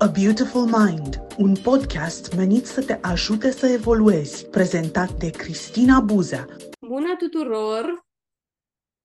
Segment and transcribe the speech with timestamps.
[0.00, 6.46] A Beautiful Mind, un podcast menit să te ajute să evoluezi, prezentat de Cristina Buzea.
[6.80, 8.06] Bună tuturor!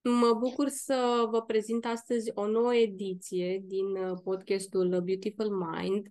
[0.02, 6.08] Mă bucur să vă prezint astăzi o nouă ediție din uh, podcastul A Beautiful Mind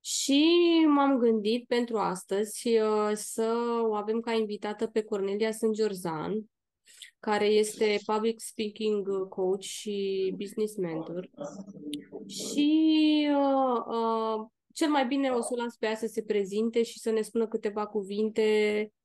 [0.00, 0.44] și
[0.88, 6.44] m-am gândit pentru astăzi uh, să o avem ca invitată pe Cornelia Sângerzan,
[7.30, 11.30] care este public speaking coach și business mentor.
[12.26, 16.82] Și uh, uh, cel mai bine o să o las pe ea să se prezinte
[16.82, 18.42] și să ne spună câteva cuvinte,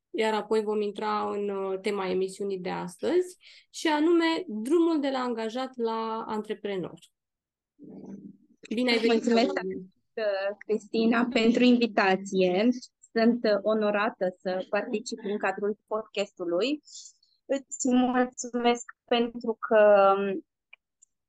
[0.10, 3.38] iar apoi vom intra în uh, tema emisiunii de astăzi,
[3.70, 7.00] și anume drumul de la angajat la antreprenor.
[8.74, 9.14] Bine ai venit!
[9.14, 12.68] Mulțumesc, uh, Cristina, pentru invitație.
[13.14, 16.82] Sunt uh, onorată să particip în cadrul podcastului
[17.58, 20.14] Îți mulțumesc pentru că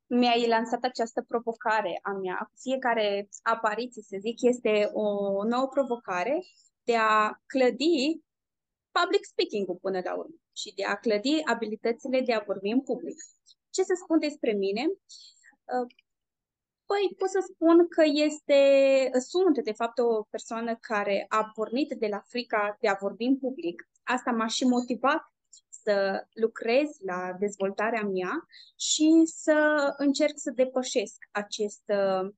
[0.06, 2.50] mi-ai lansat această provocare a mea.
[2.60, 5.06] Fiecare apariție, să zic, este o
[5.44, 6.38] nouă provocare
[6.82, 8.20] de a clădi
[8.90, 13.16] public speaking-ul până la urmă și de a clădi abilitățile de a vorbi în public.
[13.70, 14.84] Ce să spun despre mine?
[14.86, 15.86] Uh,
[16.86, 18.60] păi pot să spun că este,
[19.18, 23.38] sunt de fapt o persoană care a pornit de la frica de a vorbi în
[23.38, 23.88] public.
[24.02, 25.31] Asta m-a și motivat
[25.82, 32.30] să lucrez la dezvoltarea mea și să încerc să depășesc acest uh,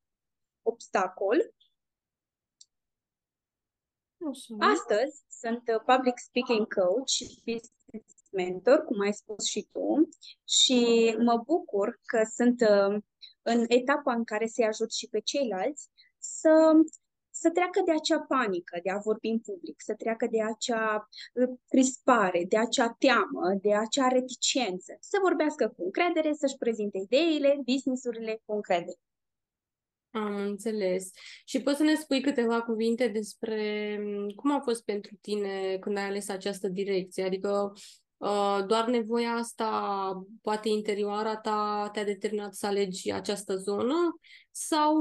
[0.62, 1.54] obstacol.
[4.30, 4.54] Așa.
[4.58, 10.08] Astăzi sunt uh, public speaking coach și business mentor, cum ai spus și tu,
[10.48, 13.02] și mă bucur că sunt uh,
[13.42, 16.72] în etapa în care să-i ajut și pe ceilalți să
[17.34, 21.48] să treacă de acea panică de a vorbi în public, să treacă de acea uh,
[21.68, 28.42] crispare, de acea teamă, de acea reticență, să vorbească cu încredere, să-și prezinte ideile, businessurile
[28.44, 28.98] cu încredere.
[30.10, 31.10] Am înțeles.
[31.44, 35.96] Și poți să ne spui câteva cuvinte despre mm, cum a fost pentru tine când
[35.96, 37.24] ai ales această direcție?
[37.24, 37.72] Adică
[38.16, 39.68] uh, doar nevoia asta,
[40.42, 44.18] poate interioara ta, te-a determinat să alegi această zonă?
[44.50, 44.94] Sau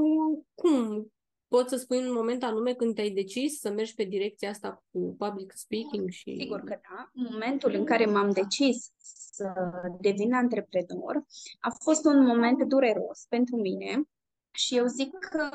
[0.54, 1.12] cum?
[1.54, 5.14] Poți să spui un moment anume când te-ai decis să mergi pe direcția asta cu
[5.18, 6.10] public speaking?
[6.10, 7.10] și Sigur că da.
[7.12, 8.92] Momentul în care m-am decis
[9.32, 9.52] să
[10.00, 11.24] devin antreprenor
[11.60, 14.02] a fost un moment dureros pentru mine
[14.50, 15.48] și eu zic că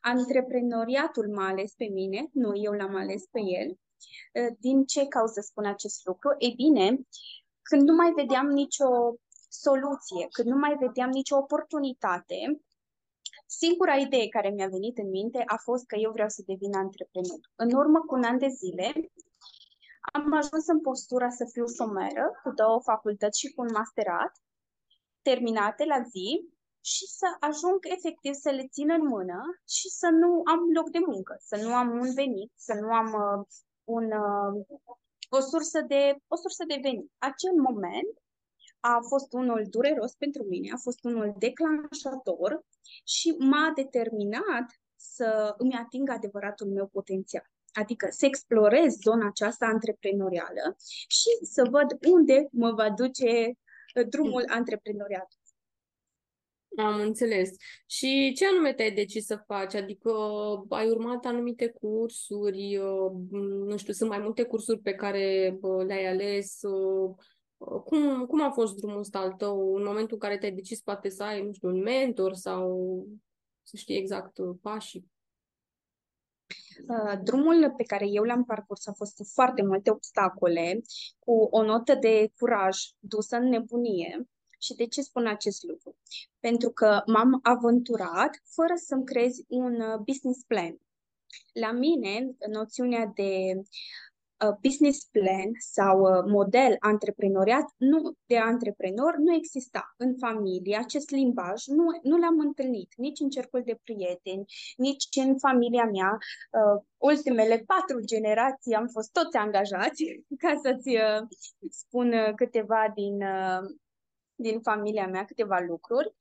[0.00, 3.78] antreprenoriatul m-a ales pe mine, nu eu l-am ales pe el.
[4.58, 6.34] Din ce cauză spun acest lucru?
[6.38, 7.00] Ei bine,
[7.62, 8.88] când nu mai vedeam nicio
[9.48, 12.62] soluție, când nu mai vedeam nicio oportunitate,
[13.58, 17.40] Singura idee care mi-a venit în minte a fost că eu vreau să devin antreprenor.
[17.64, 18.88] În urmă cu un an de zile,
[20.12, 24.32] am ajuns în postura să fiu șomeră, cu două facultăți și cu un masterat,
[25.22, 26.28] terminate la zi,
[26.80, 29.40] și să ajung efectiv să le țin în mână
[29.74, 33.08] și să nu am loc de muncă, să nu am un venit, să nu am
[33.24, 33.46] uh,
[33.84, 34.50] un, uh,
[35.28, 36.02] o, sursă de,
[36.34, 37.10] o sursă de venit.
[37.18, 38.12] Acel moment
[38.80, 42.64] a fost unul dureros pentru mine, a fost unul declanșator
[43.04, 47.50] și m-a determinat să îmi ating adevăratul meu potențial.
[47.72, 50.76] Adică să explorez zona aceasta antreprenorială
[51.08, 53.46] și să văd unde mă va duce
[53.94, 55.28] uh, drumul antreprenoriat.
[56.76, 57.50] Am înțeles.
[57.86, 59.74] Și ce anume te-ai decis să faci?
[59.74, 60.12] Adică
[60.68, 63.12] ai urmat anumite cursuri, uh,
[63.64, 67.16] nu știu, sunt mai multe cursuri pe care le-ai ales, uh,
[67.60, 71.08] cum, cum a fost drumul ăsta al tău în momentul în care te-ai decis poate
[71.08, 73.06] să ai, nu știu, un mentor sau
[73.62, 75.10] să știi exact uh, pașii?
[76.88, 80.80] Uh, drumul pe care eu l-am parcurs a fost foarte multe obstacole,
[81.18, 84.28] cu o notă de curaj dusă în nebunie.
[84.58, 85.96] Și de ce spun acest lucru?
[86.38, 90.78] Pentru că m-am aventurat fără să-mi creez un uh, business plan.
[91.52, 93.64] La mine, noțiunea de Uh,
[94.60, 100.76] business plan sau uh, model antreprenoriat nu, de antreprenor nu exista în familie.
[100.76, 104.44] Acest limbaj nu, nu l-am întâlnit nici în cercul de prieteni,
[104.76, 106.18] nici în familia mea.
[106.50, 110.04] Uh, ultimele patru generații am fost toți angajați,
[110.42, 111.26] ca să-ți uh,
[111.70, 113.76] spun câteva din, uh,
[114.34, 116.14] din familia mea, câteva lucruri.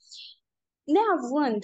[0.83, 1.63] Neavând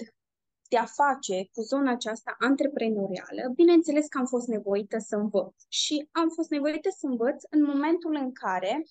[0.68, 5.54] de a face cu zona aceasta antreprenorială, bineînțeles că am fost nevoită să învăț.
[5.68, 8.84] Și am fost nevoită să învăț în momentul în care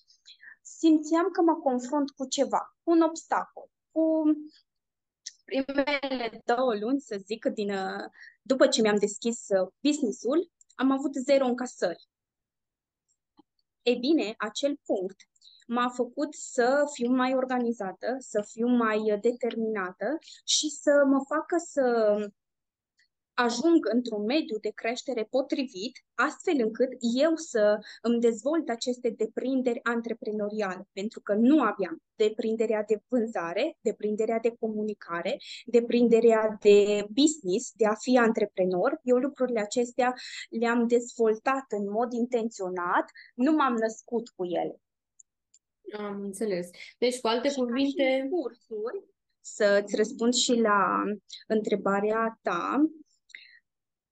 [0.62, 4.22] simțeam că mă confrunt cu ceva, cu un obstacol, cu
[5.44, 7.72] primele două luni, să zic, din,
[8.42, 9.46] după ce mi-am deschis
[9.80, 12.08] business-ul, am avut zero încasări.
[13.82, 15.16] E bine, acel punct
[15.66, 22.16] m-a făcut să fiu mai organizată, să fiu mai determinată și să mă facă să
[23.36, 30.88] ajung într-un mediu de creștere potrivit, astfel încât eu să îmi dezvolt aceste deprinderi antreprenoriale,
[30.92, 35.36] pentru că nu aveam deprinderea de vânzare, deprinderea de comunicare,
[35.66, 39.00] deprinderea de business, de a fi antreprenor.
[39.02, 40.14] Eu lucrurile acestea
[40.50, 44.80] le-am dezvoltat în mod intenționat, nu m-am născut cu ele.
[45.92, 46.70] Am înțeles.
[46.98, 48.28] Deci, cu alte și cuvinte...
[48.30, 49.04] cursuri,
[49.40, 51.02] să-ți răspund și la
[51.46, 52.90] întrebarea ta,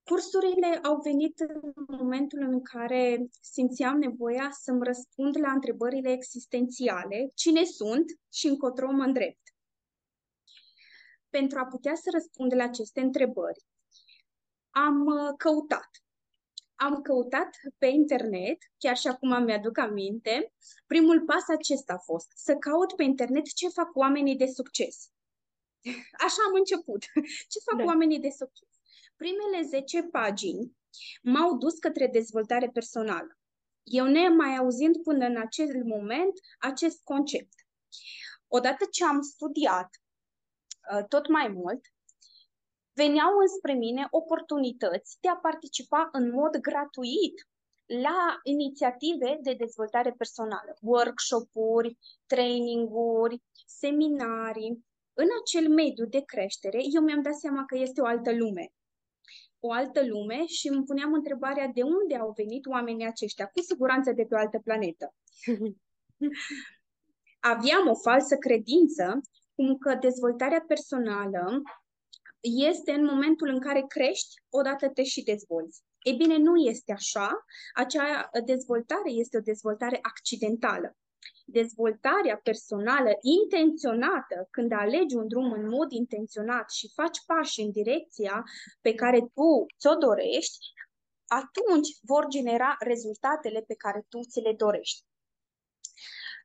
[0.04, 7.64] Cursurile au venit în momentul în care simțeam nevoia să-mi răspund la întrebările existențiale, cine
[7.64, 9.42] sunt și încotro mă îndrept.
[11.28, 13.64] Pentru a putea să răspund la aceste întrebări,
[14.70, 16.03] am uh, căutat.
[16.74, 20.52] Am căutat pe internet, chiar și acum mi-aduc aminte,
[20.86, 25.10] primul pas acesta a fost să caut pe internet ce fac oamenii de succes.
[26.26, 27.02] Așa am început.
[27.52, 27.84] Ce fac da.
[27.84, 28.68] oamenii de succes?
[29.16, 30.76] Primele 10 pagini
[31.22, 33.38] m-au dus către dezvoltare personală.
[33.82, 37.54] Eu ne mai auzind până în acel moment acest concept.
[38.48, 39.90] Odată ce am studiat
[40.92, 41.93] uh, tot mai mult,
[42.94, 47.48] veneau înspre mine oportunități de a participa în mod gratuit
[47.86, 54.84] la inițiative de dezvoltare personală, workshop-uri, training-uri, seminarii.
[55.12, 58.72] În acel mediu de creștere, eu mi-am dat seama că este o altă lume
[59.66, 64.12] o altă lume și îmi puneam întrebarea de unde au venit oamenii aceștia, cu siguranță
[64.12, 65.14] de pe o altă planetă.
[67.54, 69.20] Aveam o falsă credință
[69.54, 71.62] cum că dezvoltarea personală
[72.68, 75.82] este în momentul în care crești, odată te și dezvolți.
[76.02, 77.44] E bine, nu este așa.
[77.74, 80.96] Acea dezvoltare este o dezvoltare accidentală
[81.46, 88.42] dezvoltarea personală intenționată, când alegi un drum în mod intenționat și faci pași în direcția
[88.80, 90.66] pe care tu ți-o dorești,
[91.26, 95.04] atunci vor genera rezultatele pe care tu ți le dorești.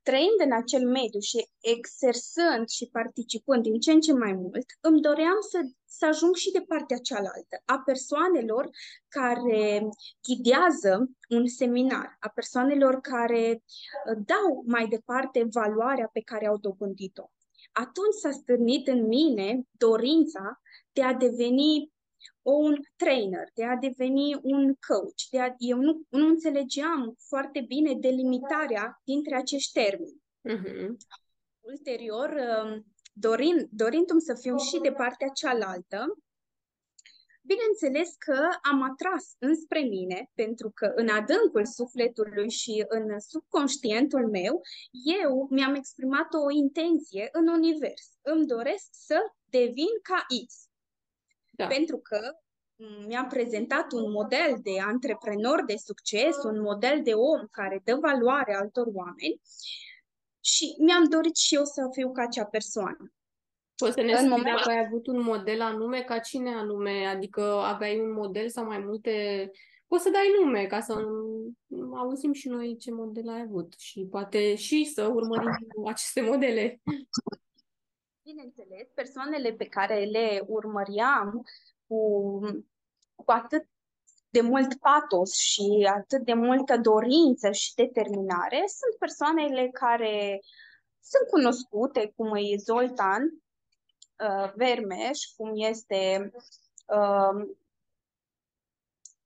[0.09, 5.01] Trăind în acel mediu și exersând și participând din ce în ce mai mult, îmi
[5.01, 8.69] doream să, să ajung și de partea cealaltă, a persoanelor
[9.07, 9.89] care
[10.27, 17.31] ghidează un seminar, a persoanelor care uh, dau mai departe valoarea pe care au dobândit-o.
[17.71, 21.91] Atunci s-a stârnit în mine dorința de a deveni
[22.49, 25.21] un trainer, de a deveni un coach.
[25.31, 30.21] De a, eu nu, nu înțelegeam foarte bine delimitarea dintre acești termeni.
[30.49, 30.87] Uh-huh.
[31.59, 32.29] Ulterior,
[32.63, 36.05] um, dorind, dorindu-mi să fiu și de partea cealaltă,
[37.41, 38.39] bineînțeles că
[38.71, 44.61] am atras înspre mine, pentru că în adâncul sufletului și în subconștientul meu,
[45.21, 48.05] eu mi-am exprimat o intenție în univers.
[48.21, 49.17] Îmi doresc să
[49.49, 50.68] devin ca X.
[51.59, 51.67] Da.
[51.67, 52.19] Pentru că
[53.07, 58.55] mi-am prezentat un model de antreprenor de succes, un model de om care dă valoare
[58.55, 59.41] altor oameni
[60.39, 63.13] și mi-am dorit și eu să fiu ca acea persoană.
[63.75, 64.55] Poți să ne spui moment...
[64.55, 67.05] dacă ai avut un model anume, ca cine anume?
[67.05, 69.11] Adică aveai un model sau mai multe...
[69.87, 71.05] Poți să dai nume ca să
[71.97, 76.81] auzim și noi ce model ai avut și poate și să urmărim aceste modele.
[78.29, 81.45] Bineînțeles, persoanele pe care le urmăream
[81.87, 82.39] cu,
[83.15, 83.67] cu atât
[84.29, 90.39] de mult patos și atât de multă dorință și determinare sunt persoanele care
[90.99, 96.31] sunt cunoscute, cum e Zoltan uh, Vermeș, cum este
[96.87, 97.47] uh,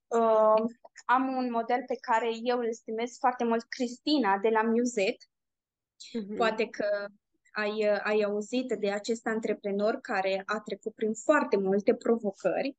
[0.08, 0.64] uh,
[1.06, 5.18] am un model pe care eu îl estimez foarte mult, Cristina de la Muzet.
[5.18, 6.38] Uh-huh.
[6.38, 7.08] Poate că
[7.54, 12.78] ai, ai auzit de acest antreprenor care a trecut prin foarte multe provocări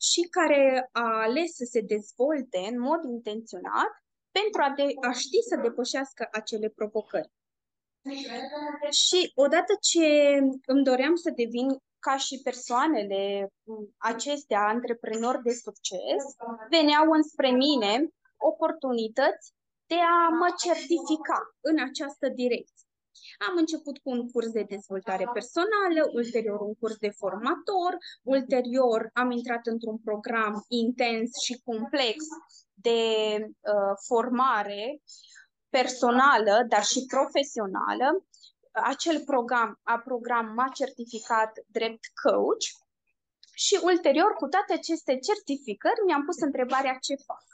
[0.00, 3.90] și care a ales să se dezvolte în mod intenționat
[4.30, 7.30] pentru a, de, a ști să depășească acele provocări.
[8.90, 10.06] Și odată ce
[10.66, 13.52] îmi doream să devin ca și persoanele
[13.96, 16.22] acestea, antreprenori de succes,
[16.70, 19.52] veneau înspre mine oportunități
[19.86, 22.87] de a mă certifica în această direcție.
[23.48, 29.30] Am început cu un curs de dezvoltare personală, ulterior un curs de formator, ulterior am
[29.30, 32.16] intrat într-un program intens și complex
[32.74, 33.00] de
[33.38, 35.02] uh, formare
[35.68, 38.26] personală, dar și profesională.
[38.72, 42.66] Acel program, a program m-a certificat drept coach
[43.54, 47.44] și ulterior, cu toate aceste certificări, mi-am pus întrebarea ce fac.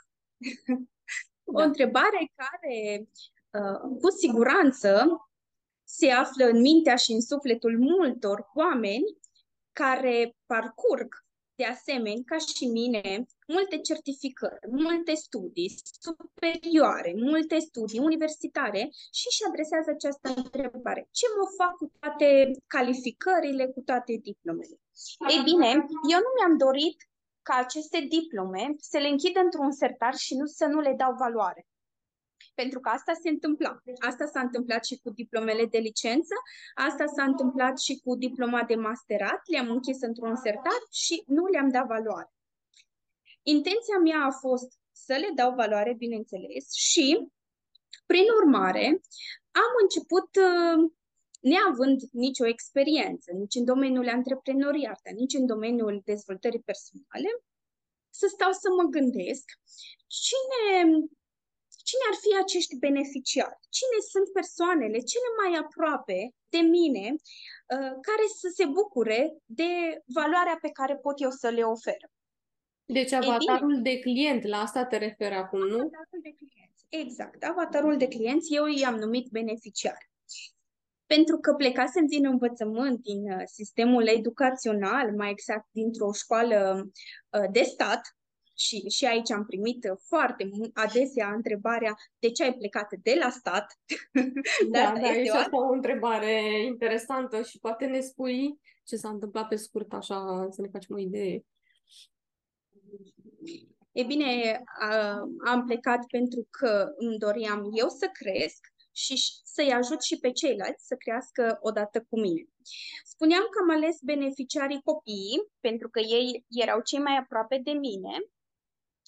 [1.44, 1.64] o da.
[1.64, 3.08] întrebare care,
[3.58, 4.90] uh, cu siguranță,
[5.84, 9.18] se află în mintea și în sufletul multor oameni
[9.72, 11.24] care parcurg
[11.56, 18.82] de asemenea, ca și mine, multe certificări, multe studii superioare, multe studii universitare
[19.18, 21.08] și își adresează această întrebare.
[21.10, 24.76] Ce mă fac cu toate calificările, cu toate diplomele?
[25.32, 25.68] Ei bine,
[26.14, 26.98] eu nu mi-am dorit
[27.42, 31.66] ca aceste diplome să le închid într-un sertar și nu să nu le dau valoare.
[32.54, 33.82] Pentru că asta se întâmpla.
[33.98, 36.34] Asta s-a întâmplat și cu diplomele de licență,
[36.74, 41.68] asta s-a întâmplat și cu diploma de masterat, le-am închis într-un sertar și nu le-am
[41.68, 42.32] dat valoare.
[43.42, 47.28] Intenția mea a fost să le dau valoare, bineînțeles, și,
[48.06, 49.00] prin urmare,
[49.50, 50.90] am început, uh,
[51.40, 57.28] neavând nicio experiență, nici în domeniul antreprenoriat, nici în domeniul dezvoltării personale,
[58.10, 59.44] să stau să mă gândesc
[60.06, 60.98] cine
[61.88, 63.58] Cine ar fi acești beneficiari?
[63.78, 66.18] Cine sunt persoanele cele mai aproape
[66.54, 67.06] de mine
[67.74, 69.20] uh, care să se bucure
[69.60, 69.70] de
[70.18, 72.02] valoarea pe care pot eu să le ofer?
[72.84, 75.78] Deci avatarul de client, la asta te referi acum, nu?
[75.78, 77.44] Avatarul de client, exact.
[77.44, 80.10] Avatarul de clienți, eu i-am numit beneficiari.
[81.06, 86.90] Pentru că plecasem din învățământ, din uh, sistemul educațional, mai exact dintr-o școală
[87.30, 88.00] uh, de stat,
[88.56, 93.66] și, și aici am primit foarte adesea întrebarea de ce ai plecat de la stat?
[94.70, 95.38] Da, da, este o...
[95.38, 100.60] asta o întrebare interesantă și poate ne spui ce s-a întâmplat pe scurt, așa, să
[100.60, 101.44] ne facem o idee.
[103.92, 104.62] E bine,
[105.44, 110.86] am plecat pentru că îmi doream eu să cresc și să-i ajut și pe ceilalți
[110.86, 112.44] să crească odată cu mine.
[113.04, 118.12] Spuneam că am ales beneficiarii copiii pentru că ei erau cei mai aproape de mine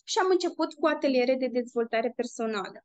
[0.08, 2.84] și am început cu ateliere de dezvoltare personală,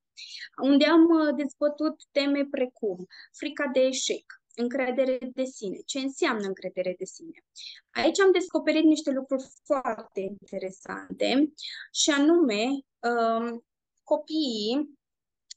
[0.63, 4.25] unde am uh, dezbătut teme precum frica de eșec,
[4.55, 7.43] încredere de sine, ce înseamnă încredere de sine.
[7.91, 11.53] Aici am descoperit niște lucruri foarte interesante
[11.91, 12.63] și anume
[12.99, 13.65] um,
[14.03, 14.99] copiii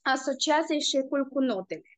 [0.01, 1.89] asociază eșecul cu notele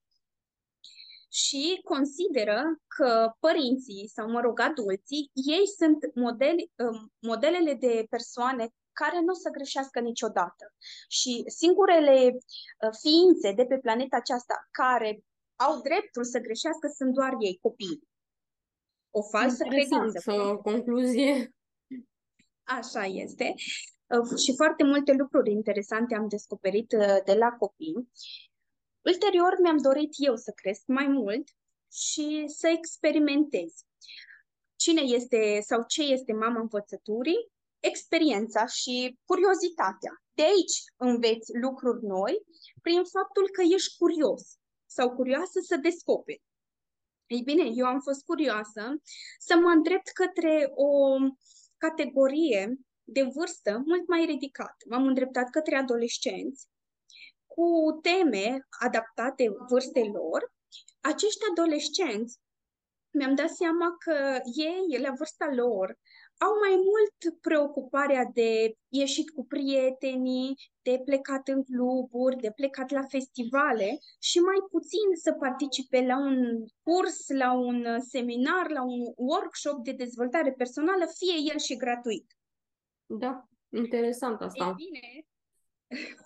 [1.30, 8.70] și consideră că părinții sau, mă rog, adulții, ei sunt modeli, um, modelele de persoane
[9.02, 10.66] care nu o să greșească niciodată.
[11.18, 15.12] Și singurele uh, ființe de pe planeta aceasta care
[15.56, 18.08] au dreptul să greșească sunt doar ei, copiii.
[19.20, 20.32] O falsă credință.
[20.32, 21.56] o concluzie.
[22.80, 23.54] Așa este.
[24.16, 28.10] Uh, și foarte multe lucruri interesante am descoperit uh, de la copii.
[29.02, 31.48] Ulterior mi-am dorit eu să cresc mai mult
[31.92, 33.72] și să experimentez.
[34.76, 40.12] Cine este sau ce este mama învățăturii experiența și curiozitatea.
[40.34, 42.36] De aici înveți lucruri noi
[42.82, 44.44] prin faptul că ești curios
[44.86, 46.44] sau curioasă să descoperi.
[47.28, 49.02] Ei bine, eu am fost curioasă
[49.40, 51.16] să mă îndrept către o
[51.78, 54.86] categorie de vârstă mult mai ridicată.
[54.90, 56.68] M-am îndreptat către adolescenți
[57.46, 60.52] cu teme adaptate vârstelor.
[61.02, 62.40] Acești adolescenți
[63.10, 65.98] mi-am dat seama că ei, la vârsta lor,
[66.38, 73.04] au mai mult preocuparea de ieșit cu prietenii, de plecat în cluburi, de plecat la
[73.04, 79.84] festivale și mai puțin să participe la un curs, la un seminar, la un workshop
[79.84, 82.38] de dezvoltare personală, fie el și gratuit.
[83.06, 84.66] Da, interesant asta.
[84.66, 85.26] E bine,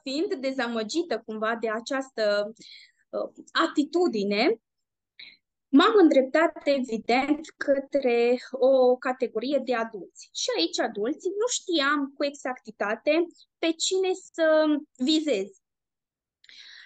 [0.03, 2.53] fiind dezamăgită cumva de această
[3.09, 4.61] uh, atitudine,
[5.73, 10.29] M-am îndreptat, evident, către o categorie de adulți.
[10.33, 13.25] Și aici adulții nu știam cu exactitate
[13.57, 14.65] pe cine să
[14.97, 15.49] vizez.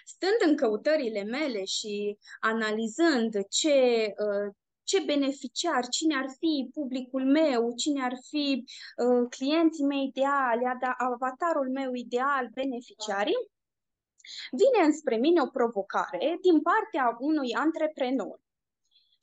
[0.04, 7.74] Stând în căutările mele și analizând ce, uh, ce beneficiar, cine ar fi publicul meu,
[7.76, 10.62] cine ar fi uh, clienții mei ideali,
[10.96, 13.50] avatarul meu ideal, beneficiarii,
[14.50, 18.44] vine înspre mine o provocare din partea unui antreprenor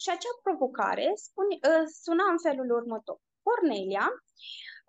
[0.01, 3.19] și acea provocare spune, uh, suna în felul următor.
[3.47, 4.07] Cornelia,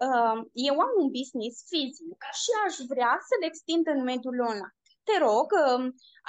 [0.06, 4.75] uh, eu am un business fizic și aș vrea să-l extind în mediul online.
[5.08, 5.82] Te rog, uh,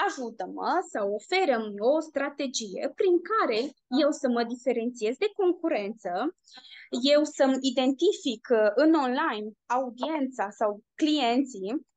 [0.06, 1.64] ajută-mă să oferăm
[1.94, 3.60] o strategie prin care
[4.04, 6.12] eu să mă diferențiez de concurență,
[7.16, 11.88] eu să-mi identific în online audiența sau clienții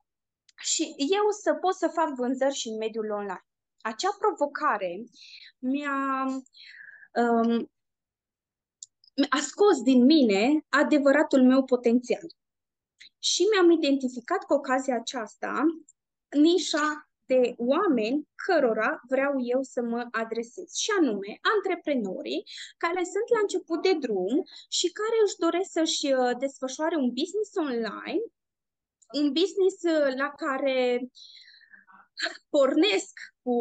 [0.61, 3.48] și eu să pot să fac vânzări și în mediul online.
[3.81, 5.03] Acea provocare
[5.59, 6.25] mi-a
[7.13, 7.71] um,
[9.29, 12.23] a scos din mine adevăratul meu potențial.
[13.19, 15.63] Și mi-am identificat cu ocazia aceasta
[16.29, 22.43] nișa de oameni cărora vreau eu să mă adresez, și anume antreprenorii
[22.77, 27.51] care sunt la început de drum și care își doresc să-și uh, desfășoare un business
[27.55, 28.23] online,
[29.19, 31.09] un business uh, la care
[32.49, 33.57] pornesc cu,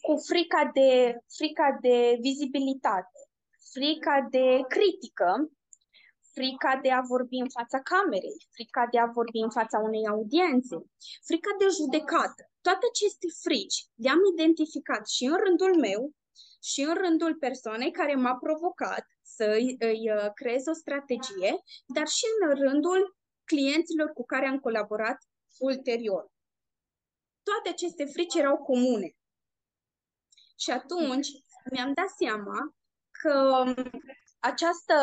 [0.00, 0.90] cu frica, de,
[1.36, 3.20] frica de vizibilitate,
[3.72, 5.50] frica de critică,
[6.36, 10.76] frica de a vorbi în fața camerei, frica de a vorbi în fața unei audiențe,
[11.28, 12.42] frica de judecată.
[12.66, 16.00] Toate aceste frici le-am identificat și în rândul meu
[16.70, 21.52] și în rândul persoanei care m-a provocat să îi, îi uh, creez o strategie,
[21.96, 25.18] dar și în rândul clienților cu care am colaborat
[25.58, 26.24] ulterior.
[27.48, 29.16] Toate aceste frici erau comune.
[30.58, 31.28] Și atunci
[31.70, 32.76] mi-am dat seama
[33.10, 33.64] că
[34.38, 34.94] această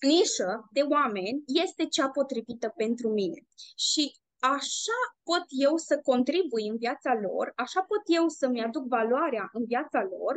[0.00, 3.46] nișă de oameni este cea potrivită pentru mine.
[3.76, 9.48] Și așa pot eu să contribui în viața lor, așa pot eu să-mi aduc valoarea
[9.52, 10.34] în viața lor,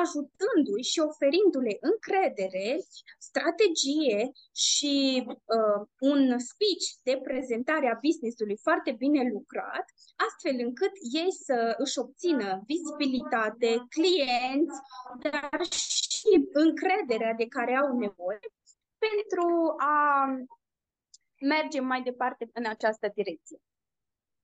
[0.00, 2.66] ajutându-i și oferindu-le încredere,
[3.18, 4.30] strategie
[4.68, 5.80] și uh,
[6.12, 9.86] un speech de prezentare a business-ului foarte bine lucrat,
[10.26, 14.78] astfel încât ei să își obțină vizibilitate, clienți,
[15.22, 18.46] dar și încrederea de care au nevoie
[19.06, 19.96] pentru a
[21.40, 23.58] merge mai departe în această direcție.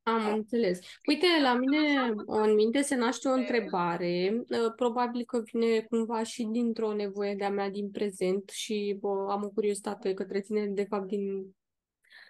[0.03, 0.79] Am înțeles.
[1.07, 6.45] Uite, la mine în minte se naște o întrebare, ă, probabil că vine cumva și
[6.45, 11.07] dintr-o nevoie de-a mea din prezent și bă, am o curiozitate către tine, de fapt,
[11.07, 11.57] din,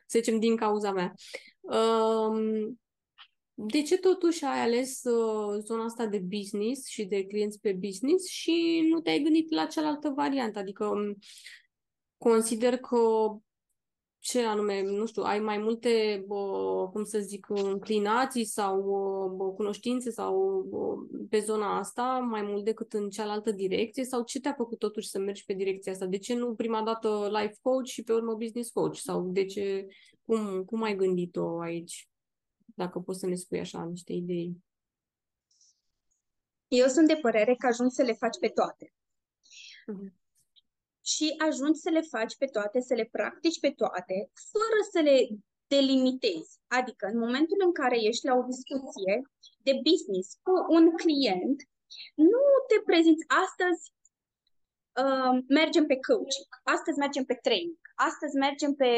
[0.07, 1.15] să zicem, din cauza mea.
[3.55, 8.29] De ce totuși ai ales ă, zona asta de business și de clienți pe business
[8.29, 10.59] și nu te-ai gândit la cealaltă variantă?
[10.59, 10.93] Adică
[12.19, 12.99] consider că
[14.27, 16.37] ce anume, nu știu, ai mai multe, bă,
[16.93, 18.83] cum să zic, înclinații sau
[19.37, 20.95] bă, cunoștințe sau bă,
[21.31, 25.19] pe zona asta mai mult decât în cealaltă direcție sau ce te-a făcut totuși să
[25.19, 26.07] mergi pe direcția asta?
[26.07, 28.97] De ce nu prima dată life coach și pe urmă business coach?
[28.97, 29.87] Sau de ce,
[30.25, 32.09] cum, cum ai gândit-o aici?
[32.65, 34.65] Dacă poți să ne spui așa niște idei.
[36.69, 38.93] Eu sunt de părere că ajung să le faci pe toate.
[39.93, 40.25] Uh-huh
[41.07, 45.17] și ajungi să le faci pe toate, să le practici pe toate, fără să le
[45.67, 46.59] delimitezi.
[46.67, 49.15] Adică, în momentul în care ești la o discuție
[49.59, 51.59] de business cu un client,
[52.15, 53.83] nu te prezinți astăzi
[55.03, 58.91] uh, mergem pe coaching, astăzi mergem pe training, astăzi mergem pe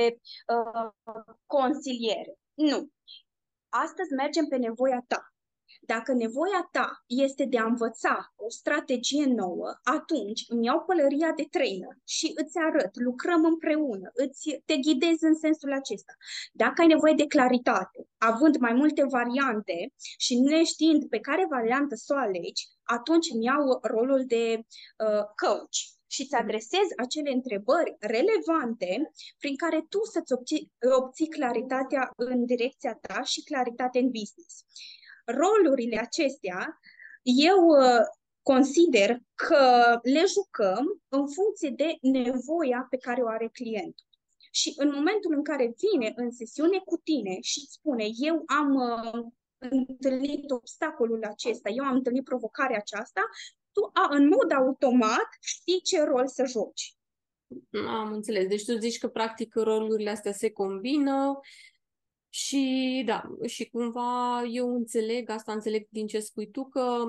[0.54, 0.90] uh,
[1.46, 2.34] consiliere.
[2.54, 2.88] Nu.
[3.68, 5.32] Astăzi mergem pe nevoia ta.
[5.80, 11.46] Dacă nevoia ta este de a învăța o strategie nouă, atunci îmi iau pălăria de
[11.50, 16.12] trainer și îți arăt, lucrăm împreună, îți te ghidez în sensul acesta.
[16.52, 22.14] Dacă ai nevoie de claritate, având mai multe variante și neștiind pe care variantă să
[22.14, 25.78] o alegi, atunci îmi iau rolul de uh, coach
[26.10, 32.98] și îți adresez acele întrebări relevante prin care tu să-ți obții, obții claritatea în direcția
[33.00, 34.64] ta și claritate în business
[35.36, 36.80] rolurile acestea,
[37.22, 38.00] eu uh,
[38.42, 44.06] consider că le jucăm în funcție de nevoia pe care o are clientul.
[44.50, 49.24] Și în momentul în care vine în sesiune cu tine și spune eu am uh,
[49.58, 53.20] întâlnit obstacolul acesta, eu am întâlnit provocarea aceasta,
[53.72, 56.96] tu a, în mod automat știi ce rol să joci.
[57.86, 58.46] Am înțeles.
[58.46, 61.40] Deci tu zici că practic rolurile astea se combină
[62.28, 67.04] și da, și cumva eu înțeleg, asta înțeleg din ce spui tu, că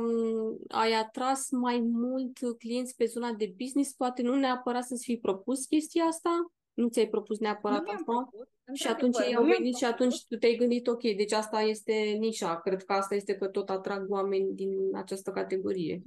[0.68, 5.66] ai atras mai mult clienți pe zona de business, poate nu neapărat să-ți fi propus
[5.66, 8.04] chestia asta, nu ți-ai propus neapărat nu asta?
[8.04, 11.94] Propus, și atunci ei au venit și atunci tu te-ai gândit, ok, deci asta este
[12.20, 16.02] nișa, cred că asta este că tot atrag oameni din această categorie.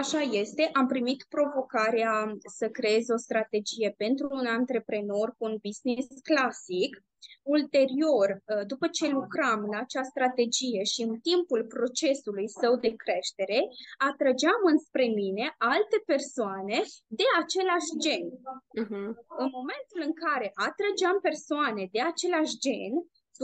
[0.00, 2.14] Așa este, am primit provocarea
[2.58, 6.90] să creez o strategie pentru un antreprenor cu un business clasic.
[7.42, 13.60] Ulterior, uh, după ce lucram la acea strategie și în timpul procesului său de creștere,
[14.08, 16.78] atrăgeam înspre mine alte persoane
[17.18, 18.24] de același gen.
[18.82, 19.08] Uh-huh.
[19.42, 22.92] În momentul în care atrăgeam persoane de același gen,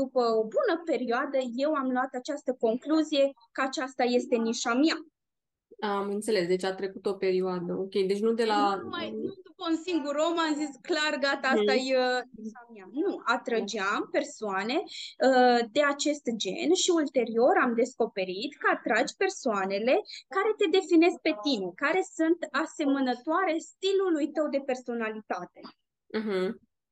[0.00, 4.98] după o bună perioadă, eu am luat această concluzie că aceasta este nișa mea.
[5.80, 7.72] Am înțeles, deci a trecut o perioadă.
[7.72, 8.74] Ok, deci nu de la...
[8.82, 11.84] Nu, mai, nu după un singur om am zis clar, gata, asta mm.
[11.90, 14.76] e uh, Nu, atrăgeam persoane
[15.28, 19.94] uh, de acest gen și ulterior am descoperit că atragi persoanele
[20.34, 25.60] care te definesc pe tine, care sunt asemănătoare stilului tău de personalitate.
[26.18, 26.48] Uh-huh.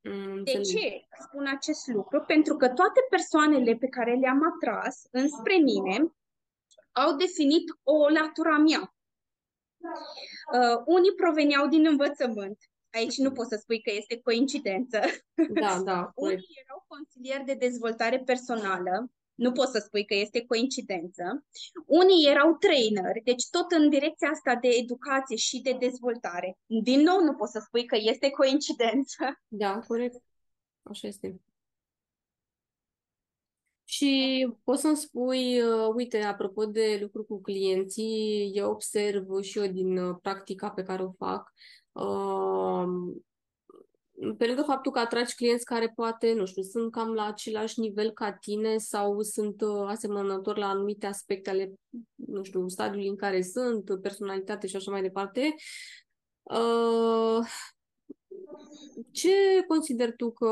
[0.08, 0.82] Mm, De înțeleg.
[0.82, 0.84] ce
[1.24, 2.16] spun acest lucru?
[2.32, 5.96] Pentru că toate persoanele pe care le-am atras înspre mine
[6.92, 8.94] au definit o latura mea.
[10.54, 12.58] Uh, unii proveneau din învățământ.
[12.90, 15.00] Aici nu poți să spui că este coincidență.
[15.60, 16.40] Da, da, corect.
[16.40, 21.44] Unii erau consilieri de dezvoltare personală, nu poți să spui că este coincidență.
[21.86, 26.58] Unii erau traineri, deci tot în direcția asta de educație și de dezvoltare.
[26.66, 29.40] Din nou, nu poți să spui că este coincidență.
[29.48, 30.22] Da, corect.
[30.82, 31.40] Așa este.
[33.90, 39.66] Și poți să-mi spui, uh, uite, apropo de lucru cu clienții, eu observ și eu
[39.66, 41.52] din uh, practica pe care o fac,
[41.92, 42.84] uh,
[44.38, 48.10] pe lângă faptul că atragi clienți care poate, nu știu, sunt cam la același nivel
[48.10, 51.72] ca tine sau sunt uh, asemănători la anumite aspecte ale,
[52.14, 55.54] nu știu, stadiului în care sunt, personalitate și așa mai departe,
[56.42, 57.46] uh,
[59.10, 60.48] ce consideri tu că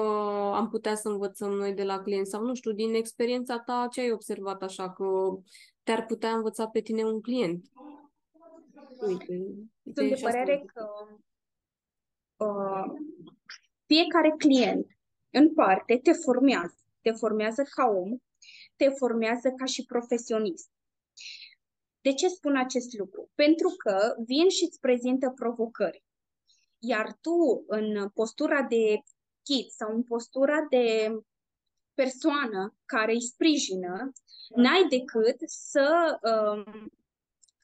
[0.55, 2.31] am putea să învățăm noi de la clienți?
[2.31, 5.05] Sau, nu știu, din experiența ta, ce ai observat așa că
[5.83, 7.65] te-ar putea învăța pe tine un client?
[9.07, 9.45] Uite,
[9.83, 10.89] Sunt de și asta părere e- că
[12.45, 12.85] uh,
[13.87, 14.87] fiecare client
[15.31, 16.77] în parte te formează.
[17.01, 18.19] Te formează ca om,
[18.77, 20.71] te formează ca și profesionist.
[22.01, 23.31] De ce spun acest lucru?
[23.35, 26.05] Pentru că vin și îți prezintă provocări.
[26.79, 29.03] Iar tu, în postura de
[29.45, 31.11] ghid sau în postura de
[31.95, 34.13] persoană care îi sprijină,
[34.55, 36.91] n-ai decât să um,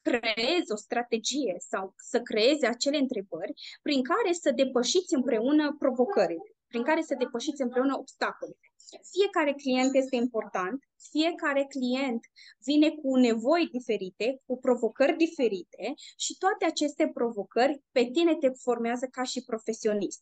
[0.01, 6.85] creezi o strategie sau să creezi acele întrebări prin care să depășiți împreună provocările, prin
[6.85, 8.67] care să depășiți împreună obstacolele.
[9.15, 10.77] Fiecare client este important,
[11.11, 12.21] fiecare client
[12.69, 15.85] vine cu nevoi diferite, cu provocări diferite
[16.23, 20.21] și toate aceste provocări pe tine te formează ca și profesionist.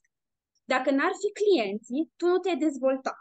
[0.74, 3.16] Dacă n-ar fi clienții, tu nu te-ai dezvolta.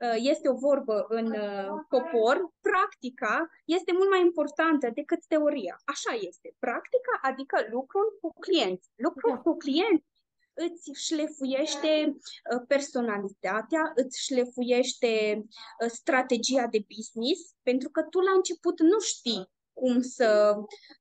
[0.00, 2.36] Uh, Este o vorbă în uh, popor,
[2.68, 5.76] practica este mult mai importantă decât teoria.
[5.84, 6.48] Așa este.
[6.58, 8.86] Practica adică lucrul cu clienți.
[9.06, 9.40] Lucrul Da.
[9.44, 10.06] cu clienți
[10.54, 18.80] îți șlefuiește uh, personalitatea, îți șlefuiește uh, strategia de business, pentru că tu la început
[18.80, 20.54] nu știi cum să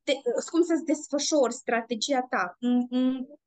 [0.04, 2.58] te, uh, cum să-ți desfășori strategia ta.
[2.60, 3.40] Mm, mm,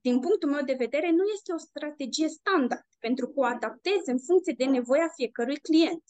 [0.00, 4.18] Din punctul meu de vedere, nu este o strategie standard, pentru că o adaptezi în
[4.18, 6.02] funcție de nevoia fiecărui client.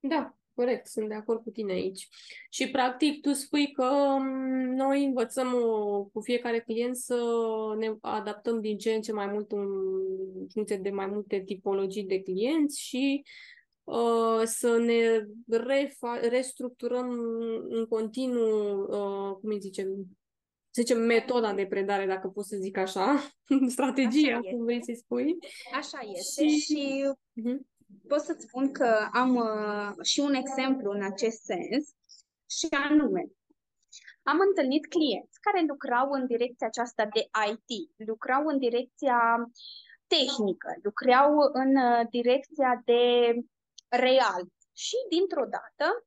[0.00, 2.08] Da, corect, sunt de acord cu tine aici.
[2.50, 3.84] Și practic tu spui că
[4.18, 7.20] m, noi învățăm o, cu fiecare client să
[7.78, 9.66] ne adaptăm din ce în ce mai mult în
[10.52, 13.22] funcție de mai multe tipologii de clienți și
[13.84, 15.26] uh, să ne
[15.58, 17.10] refa- restructurăm
[17.68, 19.86] în continuu, uh, cum îi zicem,
[20.70, 23.22] să zicem, metoda de predare, dacă pot să zic așa,
[23.68, 25.38] strategia, Așa cum vrei să spui.
[25.74, 27.66] Așa este Și- și Mhm.
[28.08, 31.94] Pot să-ți spun că am uh, și un exemplu în acest sens
[32.46, 33.24] și anume,
[34.22, 39.18] am întâlnit clienți care lucrau în direcția aceasta de IT, lucrau în direcția
[40.06, 43.34] tehnică, lucrau în uh, direcția de
[43.88, 46.04] real și dintr-o dată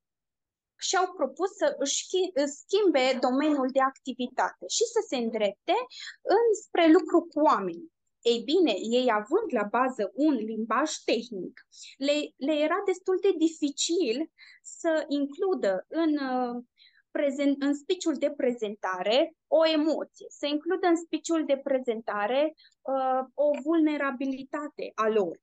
[0.75, 5.75] și-au propus să își schi- schimbe domeniul de activitate și să se îndrepte
[6.21, 7.93] înspre lucru cu oameni.
[8.32, 14.32] Ei bine, ei având la bază un limbaj tehnic, le, le era destul de dificil
[14.64, 16.64] să includă în, uh,
[17.12, 23.50] prezent, în speech de prezentare o emoție, să includă în speech de prezentare uh, o
[23.64, 25.42] vulnerabilitate a lor.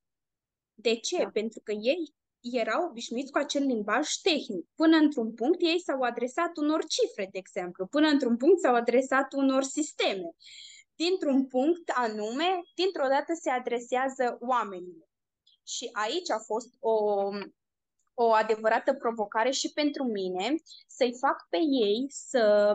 [0.75, 1.23] De ce?
[1.23, 1.31] Da.
[1.31, 4.67] Pentru că ei erau obișnuiți cu acel limbaj tehnic.
[4.75, 7.87] Până într-un punct ei s-au adresat unor cifre, de exemplu.
[7.87, 10.35] Până într-un punct s-au adresat unor sisteme.
[10.95, 15.09] Dintr-un punct anume, dintr-o dată se adresează oamenilor.
[15.67, 17.29] Și aici a fost o,
[18.15, 20.55] o adevărată provocare și pentru mine
[20.87, 22.75] să-i fac pe ei să,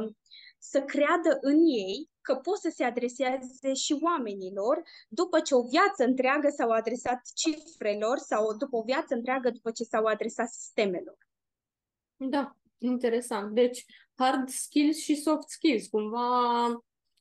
[0.58, 6.03] să creadă în ei că pot să se adreseze și oamenilor după ce o viață
[6.03, 11.17] întreagă s-au adresat cifrelor sau după o viață întreagă după ce s-au adresat sistemelor.
[12.15, 13.53] Da, interesant.
[13.53, 15.88] Deci, hard skills și soft skills.
[15.88, 16.67] Cumva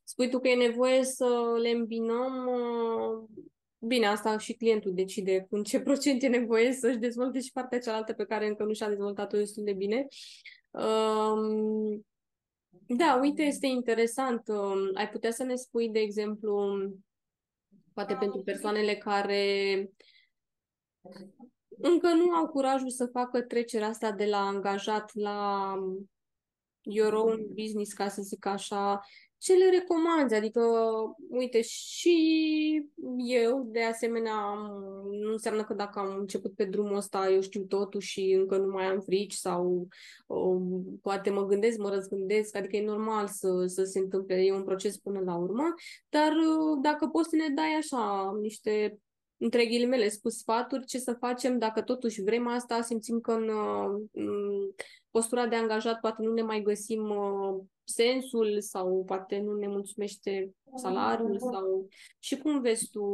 [0.08, 2.46] spui tu că e nevoie să le îmbinăm.
[2.46, 3.44] uh,
[3.78, 8.12] Bine, asta și clientul decide în ce procent e nevoie să-și dezvolte și partea cealaltă
[8.12, 10.06] pe care încă nu și-a dezvoltat-o destul de bine.
[10.70, 12.06] Um,
[12.86, 14.48] Da, uite, este interesant.
[14.48, 16.78] Um, Ai putea să ne spui, de exemplu,
[17.92, 19.90] poate pentru persoanele care
[21.78, 25.72] încă nu au curajul să facă trecerea asta de la angajat la
[26.80, 29.00] your own business, ca să zic așa,
[29.38, 30.34] ce le recomanzi?
[30.34, 30.60] Adică,
[31.30, 32.16] uite, și
[33.16, 37.62] eu, de asemenea, am, nu înseamnă că dacă am început pe drumul ăsta, eu știu
[37.62, 39.88] totul și încă nu mai am frici sau
[40.26, 40.60] o,
[41.02, 44.96] poate mă gândesc, mă răzgândesc, adică e normal să, să se întâmple, e un proces
[44.96, 45.74] până la urmă,
[46.08, 46.32] dar
[46.82, 48.98] dacă poți să ne dai așa niște
[49.38, 53.50] între ghilimele spus sfaturi, ce să facem dacă totuși vrem asta, simțim că în,
[54.12, 54.34] în
[55.16, 60.54] postura de angajat poate nu ne mai găsim uh, sensul sau poate nu ne mulțumește
[60.74, 63.04] salariul sau și cum vezi tu,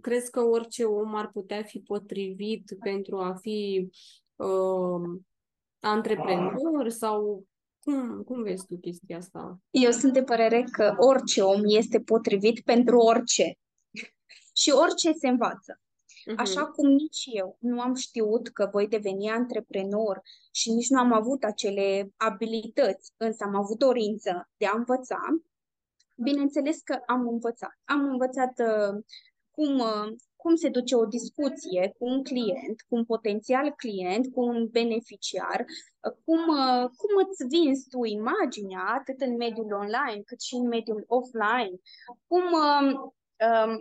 [0.00, 3.90] crezi că orice om ar putea fi potrivit pentru a fi
[4.36, 5.20] uh,
[5.80, 7.44] antreprenor sau
[7.82, 9.58] cum, cum vezi tu chestia asta?
[9.70, 13.58] Eu sunt de părere că orice om este potrivit pentru orice
[14.60, 15.80] și orice se învață.
[16.30, 16.36] Uh-huh.
[16.36, 21.12] Așa cum nici eu nu am știut că voi deveni antreprenor și nici nu am
[21.12, 25.20] avut acele abilități, însă am avut dorință de a învăța,
[26.16, 27.80] bineînțeles că am învățat.
[27.84, 29.02] Am învățat uh,
[29.50, 34.40] cum, uh, cum se duce o discuție cu un client, cu un potențial client, cu
[34.40, 40.40] un beneficiar, uh, cum, uh, cum îți vinzi tu imaginea, atât în mediul online cât
[40.40, 41.76] și în mediul offline,
[42.26, 42.92] cum uh,
[43.46, 43.78] uh,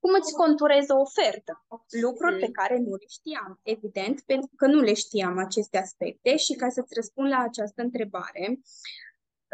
[0.00, 1.64] cum îți conturezi o ofertă?
[2.00, 6.54] Lucruri pe care nu le știam, evident, pentru că nu le știam aceste aspecte și
[6.54, 8.60] ca să-ți răspund la această întrebare,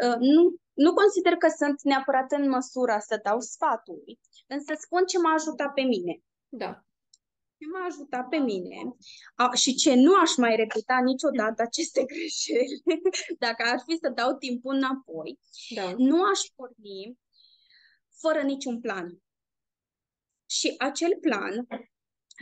[0.05, 5.17] uh, nu, nu consider că sunt neapărat în măsura să dau sfaturi, însă spun ce
[5.17, 6.21] m-a ajutat pe mine.
[6.49, 6.83] Da.
[7.57, 8.95] Ce m-a ajutat pe mine
[9.35, 12.81] a, și ce nu aș mai repeta niciodată aceste greșeli,
[13.45, 15.39] dacă ar fi să dau timpul înapoi,
[15.75, 15.93] da.
[15.97, 17.17] nu aș porni
[18.21, 19.23] fără niciun plan
[20.57, 21.67] și acel plan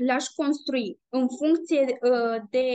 [0.08, 2.68] l-aș construi în funcție uh, de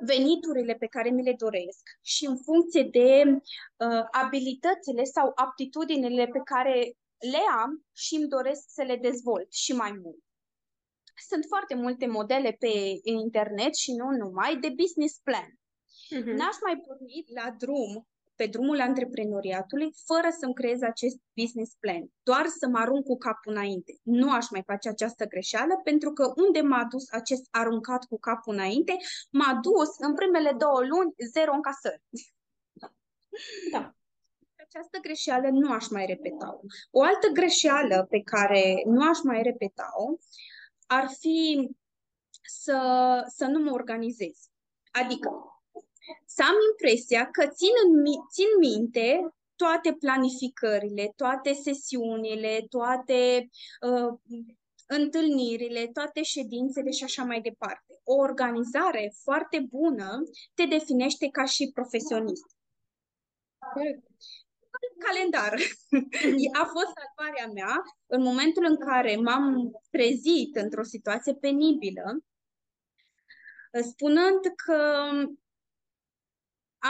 [0.00, 6.40] veniturile pe care mi le doresc și în funcție de uh, abilitățile sau aptitudinile pe
[6.44, 6.96] care
[7.32, 10.24] le am și îmi doresc să le dezvolt și mai mult.
[11.28, 12.72] Sunt foarte multe modele pe
[13.02, 15.50] internet și nu numai de business plan.
[15.50, 16.34] Uh-huh.
[16.38, 22.46] N-aș mai porni la drum pe drumul antreprenoriatului fără să-mi creez acest business plan, doar
[22.46, 23.92] să mă arunc cu capul înainte.
[24.02, 28.54] Nu aș mai face această greșeală pentru că unde m-a dus acest aruncat cu capul
[28.54, 28.96] înainte,
[29.30, 32.02] m-a dus în primele două luni zero încasări.
[33.72, 33.94] Da.
[34.56, 36.60] Această greșeală nu aș mai repeta-o.
[36.90, 40.16] O altă greșeală pe care nu aș mai repeta-o
[40.86, 41.68] ar fi
[42.42, 42.78] să,
[43.28, 44.50] să nu mă organizez.
[44.90, 45.30] Adică,
[46.26, 53.48] să am impresia că țin, în, țin minte toate planificările, toate sesiunile, toate
[53.80, 54.18] uh,
[54.86, 58.00] întâlnirile, toate ședințele și așa mai departe.
[58.04, 60.22] O organizare foarte bună
[60.54, 62.46] te definește ca și profesionist.
[64.98, 65.52] Calendar.
[66.60, 72.18] A fost salvarea mea în momentul în care m-am trezit într-o situație penibilă,
[73.90, 75.10] spunând că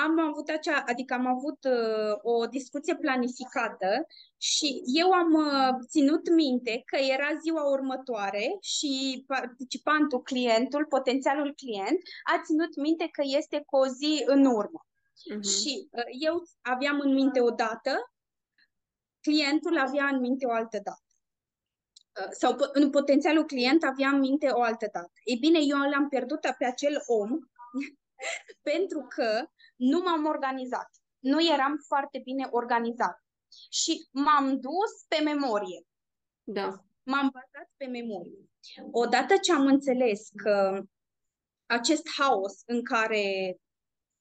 [0.05, 4.07] am avut acea, adică am avut uh, o discuție planificată
[4.37, 11.99] și eu am uh, ținut minte că era ziua următoare și participantul, clientul, potențialul client,
[12.35, 14.87] a ținut minte că este cu o zi în urmă.
[14.87, 15.49] Uh-huh.
[15.61, 18.13] Și uh, eu aveam în minte o dată,
[19.21, 21.05] clientul avea în minte o altă dată
[22.21, 25.13] uh, sau în potențialul client avea în minte o altă dată.
[25.25, 27.31] Ei bine, eu l-am pierdut pe acel om
[28.71, 30.91] pentru că nu m-am organizat.
[31.19, 33.25] Nu eram foarte bine organizat.
[33.71, 35.87] Și m-am dus pe memorie.
[36.43, 36.85] Da.
[37.03, 38.51] M-am bazat pe memorie.
[38.91, 40.83] Odată ce am înțeles că
[41.67, 43.57] acest haos în care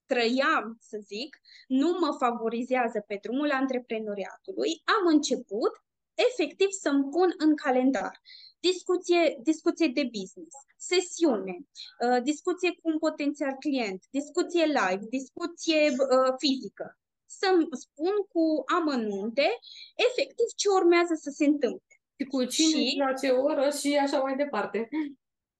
[0.06, 5.72] trăiam, să zic, nu mă favorizează pe drumul antreprenoriatului, am început
[6.14, 8.20] efectiv să-mi pun în calendar
[8.70, 11.56] discuție, discuție de business, sesiune,
[12.04, 16.86] uh, discuție cu un potențial client, discuție live, discuție uh, fizică.
[17.40, 18.44] Să-mi spun cu
[18.78, 19.48] amănunte
[20.08, 21.94] efectiv ce urmează să se întâmple.
[22.18, 24.88] Și cu cine, și, la ce oră și așa mai departe.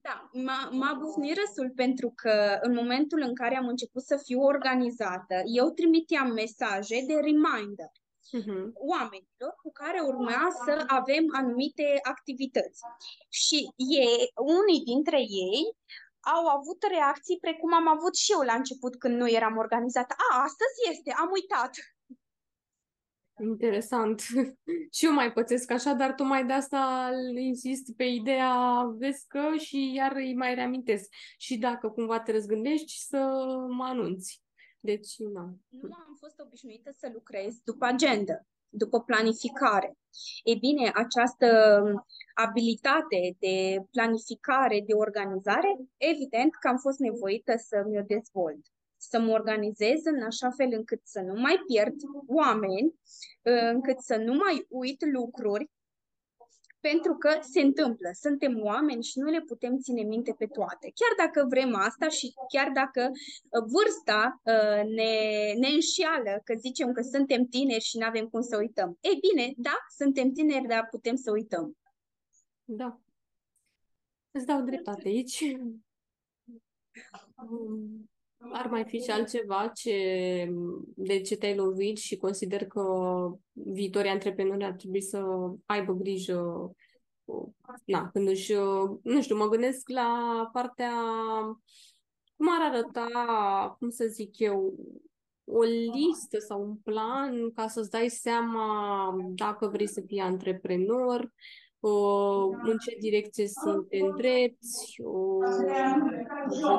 [0.07, 4.41] Da, m-a, m-a bufnit răsul pentru că în momentul în care am început să fiu
[4.41, 7.91] organizată, eu trimiteam mesaje de reminder
[8.33, 8.65] uh-huh.
[8.75, 12.81] oamenilor cu care urma să avem anumite activități.
[13.29, 15.77] Și ei, unii dintre ei
[16.35, 20.15] au avut reacții precum am avut și eu la început când nu eram organizată.
[20.19, 21.71] A, astăzi este, am uitat.
[23.43, 24.21] Interesant.
[24.97, 29.93] și eu mai pățesc așa, dar tocmai de asta insist pe ideea, vezi că și
[29.95, 31.09] iar îi mai reamintesc.
[31.39, 33.19] Și dacă cumva te răzgândești, să
[33.69, 34.46] mă anunți.
[34.91, 35.45] Deci, da.
[35.69, 38.37] Nu am fost obișnuită să lucrez după agenda,
[38.69, 39.99] după planificare.
[40.45, 41.49] E bine, această
[42.35, 43.57] abilitate de
[43.91, 48.63] planificare, de organizare, evident că am fost nevoită să mi-o dezvolt
[48.99, 51.95] să mă organizez în așa fel încât să nu mai pierd
[52.27, 52.95] oameni,
[53.73, 55.71] încât să nu mai uit lucruri,
[56.81, 58.09] pentru că se întâmplă.
[58.13, 60.93] Suntem oameni și nu le putem ține minte pe toate.
[60.95, 65.13] Chiar dacă vrem asta și chiar dacă uh, vârsta uh, ne,
[65.59, 68.99] ne înșeală, că zicem că suntem tineri și nu avem cum să uităm.
[69.01, 71.77] Ei bine, da, suntem tineri, dar putem să uităm.
[72.65, 73.01] Da.
[74.31, 75.45] Îți dau dreptate aici.
[78.53, 80.49] Ar mai fi și altceva ce,
[80.95, 82.83] de ce te-ai lovit și consider că
[83.53, 85.25] viitorii antreprenori ar trebui să
[85.67, 86.71] aibă grijă
[87.85, 88.53] na, când își,
[89.03, 90.93] nu știu, mă gândesc la partea
[92.37, 94.75] cum ar arăta, cum să zic eu,
[95.45, 101.33] o listă sau un plan ca să-ți dai seama dacă vrei să fii antreprenor,
[102.63, 104.97] în ce direcție să te îndrepți,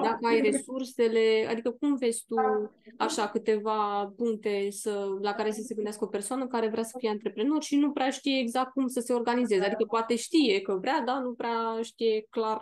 [0.04, 2.36] dacă ai resursele, adică cum vezi tu
[2.98, 7.10] așa câteva puncte să, la care să se gândească o persoană care vrea să fie
[7.10, 9.66] antreprenor și nu prea știe exact cum să se organizeze.
[9.66, 12.62] Adică poate știe că vrea, dar nu prea știe clar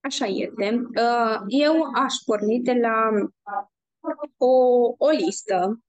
[0.00, 0.74] Așa este.
[0.74, 3.10] Uh, eu aș porni de la
[4.36, 4.46] o,
[4.98, 5.80] o listă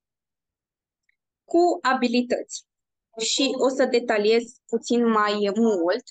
[1.52, 2.66] cu abilități.
[3.18, 6.04] Și o să detaliez puțin mai mult.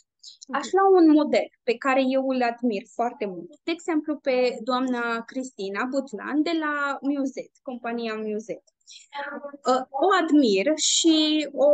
[0.52, 3.50] Aș lua un model pe care eu îl admir foarte mult.
[3.64, 8.62] De exemplu, pe doamna Cristina Butlan de la Muzet, compania Muzet.
[9.70, 11.70] Uh, o admir și o,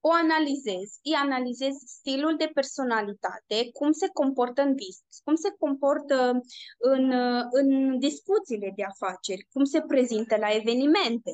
[0.00, 0.88] o analizez.
[1.02, 6.40] Îi analizez stilul de personalitate, cum se comportă în business, cum se comportă
[6.78, 7.12] în,
[7.50, 11.32] în discuțiile de afaceri, cum se prezintă la evenimente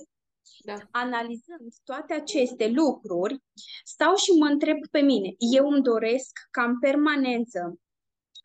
[0.58, 0.74] da.
[0.90, 3.42] Analizând toate aceste lucruri,
[3.84, 7.80] stau și mă întreb pe mine, eu îmi doresc ca în permanență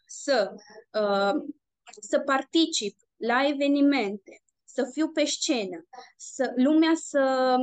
[0.06, 0.54] să,
[0.94, 1.44] uh,
[2.02, 5.88] să particip la evenimente, să fiu pe scenă,
[6.18, 7.56] să lumea să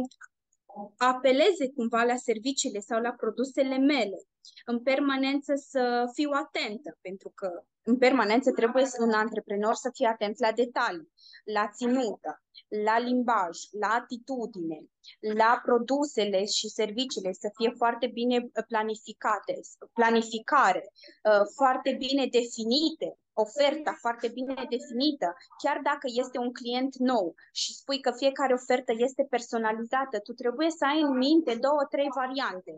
[0.96, 4.28] apeleze cumva la serviciile sau la produsele mele,
[4.64, 10.06] în permanență să fiu atentă, pentru că în permanență trebuie să un antreprenor să fie
[10.06, 11.12] atent la detalii,
[11.44, 12.42] la ținută,
[12.84, 14.78] la limbaj, la atitudine,
[15.20, 19.60] la produsele și serviciile să fie foarte bine planificate,
[19.92, 25.28] planificare, uh, foarte bine definite, oferta foarte bine definită,
[25.62, 30.70] chiar dacă este un client nou și spui că fiecare ofertă este personalizată, tu trebuie
[30.70, 32.74] să ai în minte două, trei variante.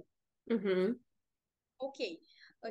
[0.56, 0.88] Uh-huh.
[1.86, 1.98] Ok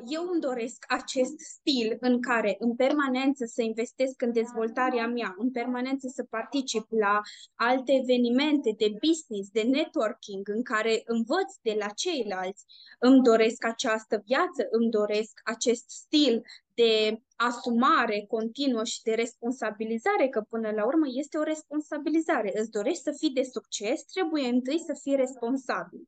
[0.05, 5.51] eu îmi doresc acest stil în care în permanență să investesc în dezvoltarea mea, în
[5.51, 7.21] permanență să particip la
[7.55, 12.65] alte evenimente de business, de networking, în care învăț de la ceilalți.
[12.99, 16.41] Îmi doresc această viață, îmi doresc acest stil
[16.73, 22.51] de asumare continuă și de responsabilizare, că până la urmă este o responsabilizare.
[22.55, 26.07] Îți dorești să fii de succes, trebuie întâi să fii responsabil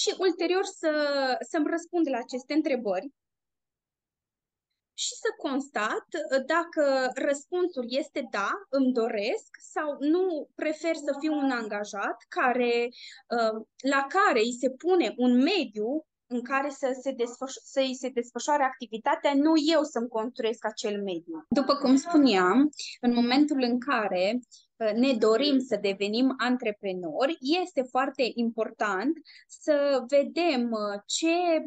[0.00, 0.92] și ulterior să,
[1.50, 3.12] să-mi răspund la aceste întrebări.
[4.94, 6.06] Și să constat
[6.46, 12.88] dacă răspunsul este da, îmi doresc sau nu prefer să fiu un angajat care,
[13.36, 17.94] uh, la care îi se pune un mediu în care să se, desfăș- să îi
[17.94, 21.44] se desfășoare activitatea, nu eu să-mi construiesc acel mediu.
[21.48, 24.38] După cum spuneam, în momentul în care
[24.94, 29.12] ne dorim să devenim antreprenori, este foarte important
[29.46, 31.64] să vedem uh, ce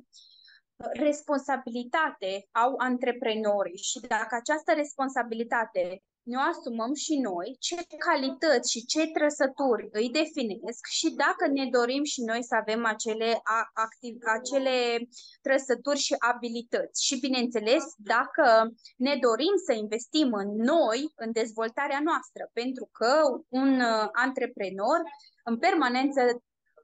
[0.94, 8.86] responsabilitate au antreprenorii și dacă această responsabilitate ne o asumăm și noi, ce calități și
[8.86, 13.42] ce trăsături îi definesc și dacă ne dorim și noi să avem acele,
[13.74, 15.08] activ, acele
[15.42, 17.06] trăsături și abilități.
[17.06, 23.12] Și, bineînțeles, dacă ne dorim să investim în noi, în dezvoltarea noastră, pentru că
[23.50, 25.00] un uh, antreprenor
[25.44, 26.22] în permanență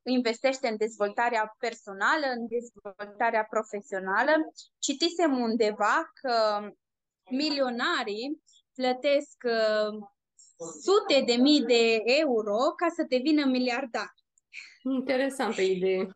[0.03, 4.31] investește în dezvoltarea personală, în dezvoltarea profesională.
[4.79, 6.35] Citisem undeva că
[7.29, 8.41] milionarii
[8.77, 10.07] plătesc uh,
[10.81, 14.13] sute de mii de euro ca să devină miliardar.
[14.83, 16.09] Interesantă idee.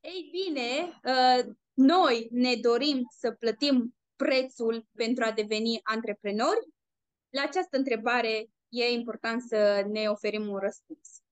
[0.00, 6.68] Ei bine, uh, noi ne dorim să plătim prețul pentru a deveni antreprenori?
[7.28, 11.22] La această întrebare e important să ne oferim un răspuns.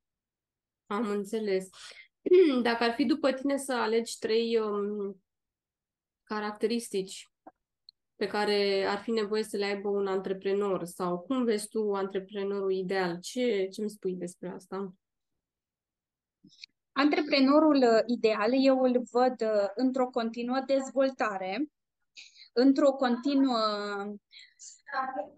[0.87, 1.69] Am înțeles.
[2.63, 5.23] Dacă ar fi după tine să alegi trei um,
[6.23, 7.29] caracteristici
[8.17, 10.85] pe care ar fi nevoie să le aibă un antreprenor?
[10.85, 13.19] Sau cum vezi tu antreprenorul ideal?
[13.21, 14.95] Ce, ce îmi spui despre asta?
[16.93, 21.71] Antreprenorul uh, ideal eu îl văd uh, într-o continuă dezvoltare,
[22.53, 23.59] într-o continuă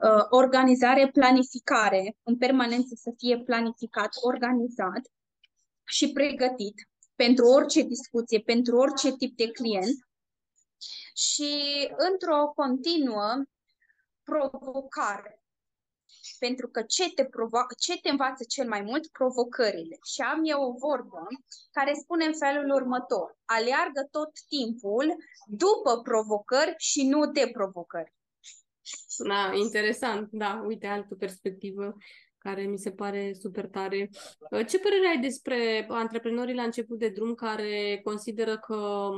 [0.03, 5.11] uh, organizare, planificare, în permanență să fie planificat, organizat
[5.85, 10.06] și pregătit pentru orice discuție, pentru orice tip de client
[11.15, 11.53] și
[11.97, 13.43] într-o continuă
[14.23, 15.41] provocare.
[16.39, 19.07] Pentru că ce te, provo- ce te învață cel mai mult?
[19.07, 19.99] Provocările.
[20.13, 21.27] Și am eu o vorbă
[21.71, 23.37] care spune în felul următor.
[23.45, 25.17] Aleargă tot timpul
[25.47, 28.15] după provocări și nu de provocări.
[29.19, 30.29] Da, interesant.
[30.31, 31.97] Da, uite, altă perspectivă
[32.39, 34.11] care mi se pare super tare.
[34.69, 39.09] Ce părere ai despre antreprenorii la început de drum care consideră că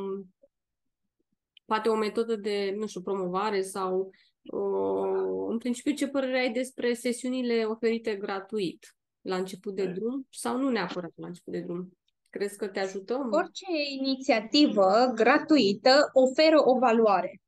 [1.69, 4.11] poate o metodă de, nu știu, promovare sau
[4.53, 10.57] uh, în principiu ce părere ai despre sesiunile oferite gratuit la început de drum sau
[10.59, 11.93] nu neapărat la început de drum?
[12.31, 13.29] Crezi că te ajută?
[13.31, 13.67] Orice
[13.99, 17.41] inițiativă gratuită oferă o valoare.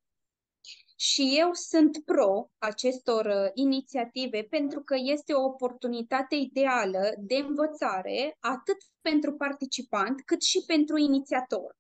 [0.97, 8.37] Și eu sunt pro acestor uh, inițiative pentru că este o oportunitate ideală de învățare
[8.41, 11.79] atât pentru participant cât și pentru inițiator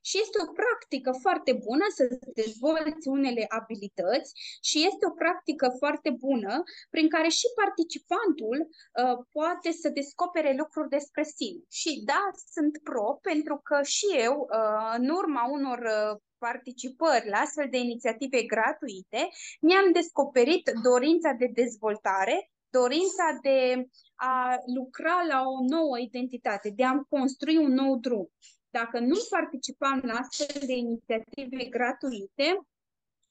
[0.00, 4.30] și este o practică foarte bună să dezvolți unele abilități
[4.68, 10.88] și este o practică foarte bună prin care și participantul uh, poate să descopere lucruri
[10.88, 11.62] despre sine.
[11.70, 12.22] Și da,
[12.54, 17.78] sunt pro pentru că și eu, uh, în urma unor uh, participări la astfel de
[17.78, 19.28] inițiative gratuite,
[19.60, 27.02] mi-am descoperit dorința de dezvoltare, dorința de a lucra la o nouă identitate, de a
[27.08, 28.30] construi un nou drum.
[28.82, 32.60] Dacă nu participam la astfel de inițiative gratuite,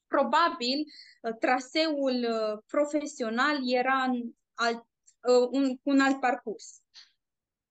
[0.06, 0.78] probabil
[1.22, 4.84] uh, traseul uh, profesional era în alt,
[5.28, 6.82] uh, un, un alt parcurs.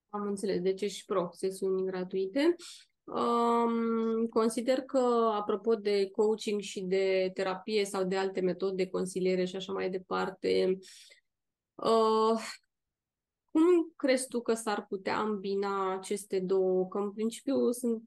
[0.08, 2.54] Am înțeles, deci ești pro sesiuni gratuite.
[3.04, 9.44] Um, consider că, apropo de coaching și de terapie sau de alte metode de consiliere
[9.44, 10.78] și așa mai departe,
[11.74, 12.40] uh,
[13.50, 16.86] cum crezi tu că s-ar putea îmbina aceste două?
[16.86, 18.02] Că în principiu sunt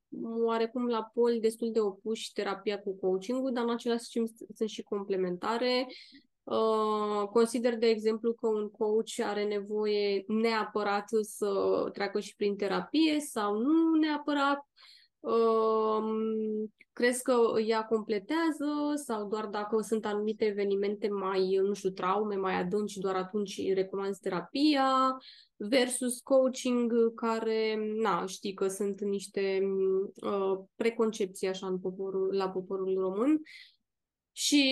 [0.46, 4.84] oarecum la poli destul de opuși terapia cu coaching dar în același timp sunt și
[4.84, 5.88] complementare.
[6.44, 13.20] Uh, consider, de exemplu, că un coach are nevoie neapărat să treacă și prin terapie
[13.20, 14.66] sau nu neapărat.
[16.94, 17.34] Crezi că
[17.66, 18.66] ea completează
[19.06, 24.18] sau doar dacă sunt anumite evenimente mai, nu știu, traume mai adânci, doar atunci recomand
[24.18, 25.18] terapia
[25.56, 29.62] versus coaching care, na, știi că sunt niște
[30.22, 33.42] uh, preconcepții așa în poporul, la poporul român
[34.32, 34.64] și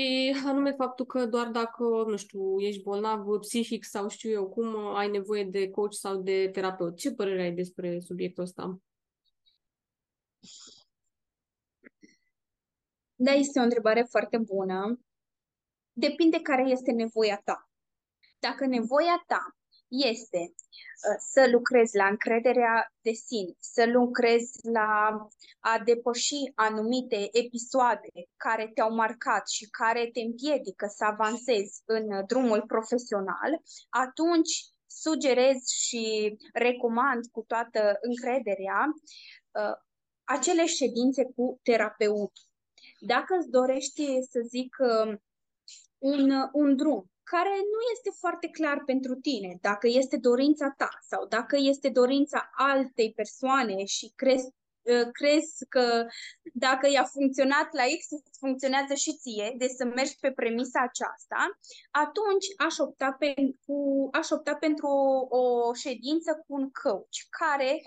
[0.46, 5.10] anume faptul că doar dacă, nu știu, ești bolnav psihic sau știu eu cum, ai
[5.10, 6.96] nevoie de coach sau de terapeut.
[6.96, 8.80] Ce părere ai despre subiectul ăsta?
[13.22, 15.00] Da, este o întrebare foarte bună.
[15.92, 17.70] Depinde care este nevoia ta.
[18.40, 19.56] Dacă nevoia ta
[19.88, 25.18] este uh, să lucrezi la încrederea de sine, să lucrezi la
[25.60, 32.64] a depăși anumite episoade care te-au marcat și care te împiedică să avansezi în drumul
[32.68, 33.52] profesional,
[33.90, 34.54] atunci
[34.88, 39.76] sugerez și recomand cu toată încrederea uh,
[40.24, 42.49] acele ședințe cu terapeutul.
[43.00, 45.22] Dacă îți dorești, să zic, um,
[45.98, 51.28] un, un drum care nu este foarte clar pentru tine, dacă este dorința ta sau
[51.28, 54.48] dacă este dorința altei persoane și crezi,
[54.82, 56.06] uh, crezi că
[56.54, 58.06] dacă i-a funcționat la X,
[58.40, 61.60] funcționează și ție, de să mergi pe premisa aceasta,
[61.92, 67.82] atunci aș opta, pentru, aș opta pentru o, o ședință cu un coach care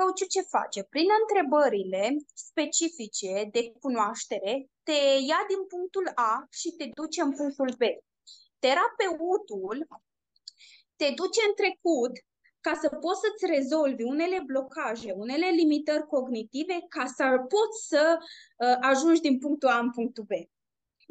[0.00, 0.82] Coachul ce face?
[0.82, 4.98] Prin întrebările specifice de cunoaștere, te
[5.30, 7.82] ia din punctul A și te duce în punctul B.
[8.58, 9.88] Terapeutul
[10.96, 12.12] te duce în trecut
[12.60, 17.24] ca să poți să-ți rezolvi unele blocaje, unele limitări cognitive, ca să
[17.54, 20.32] poți să uh, ajungi din punctul A în punctul B.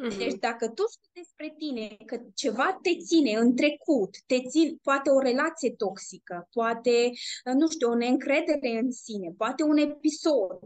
[0.04, 0.18] Uh-huh.
[0.18, 5.10] Deci dacă tu știi despre tine că ceva te ține în trecut, te țin, poate
[5.10, 7.10] o relație toxică, poate,
[7.46, 10.60] uh, nu știu, o neîncredere în sine, poate un episod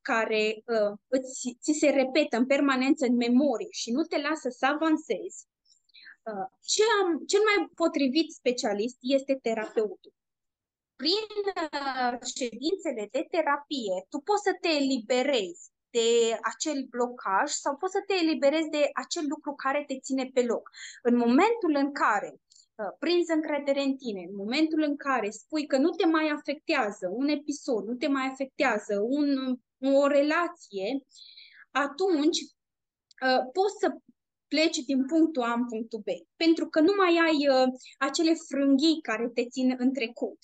[0.00, 4.66] care uh, îți, ți se repetă în permanență în memorie și nu te lasă să
[4.66, 5.46] avansezi,
[6.22, 10.12] uh, cel, cel mai potrivit specialist este terapeutul.
[10.96, 17.92] Prin uh, ședințele de terapie, tu poți să te eliberezi de acel blocaj sau poți
[17.92, 20.70] să te eliberezi de acel lucru care te ține pe loc.
[21.02, 22.30] În momentul în care
[22.74, 27.08] uh, prinzi încredere în tine, în momentul în care spui că nu te mai afectează
[27.12, 29.28] un episod, nu te mai afectează un,
[29.94, 30.88] o relație,
[31.70, 32.38] atunci
[33.26, 33.88] uh, poți să
[34.48, 37.68] pleci din punctul A în punctul B, pentru că nu mai ai uh,
[37.98, 40.38] acele frânghii care te țin în trecut.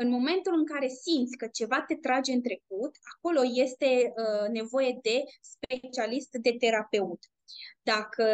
[0.00, 4.98] În momentul în care simți că ceva te trage în trecut, acolo este uh, nevoie
[5.02, 7.18] de specialist, de terapeut.
[7.82, 8.24] Dacă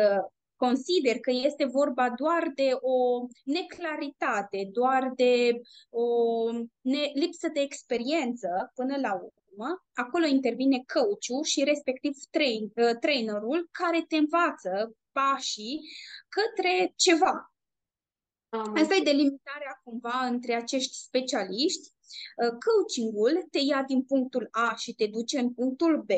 [0.57, 5.61] consider că este vorba doar de o neclaritate, doar de
[5.91, 6.07] o
[6.81, 13.69] ne- lipsă de experiență până la urmă, acolo intervine coachul și respectiv train, uh, trainerul
[13.71, 15.81] care te învață pașii
[16.29, 17.54] către ceva.
[18.55, 21.89] Am Asta e delimitarea cumva între acești specialiști.
[22.37, 26.11] Uh, coachingul te ia din punctul A și te duce în punctul B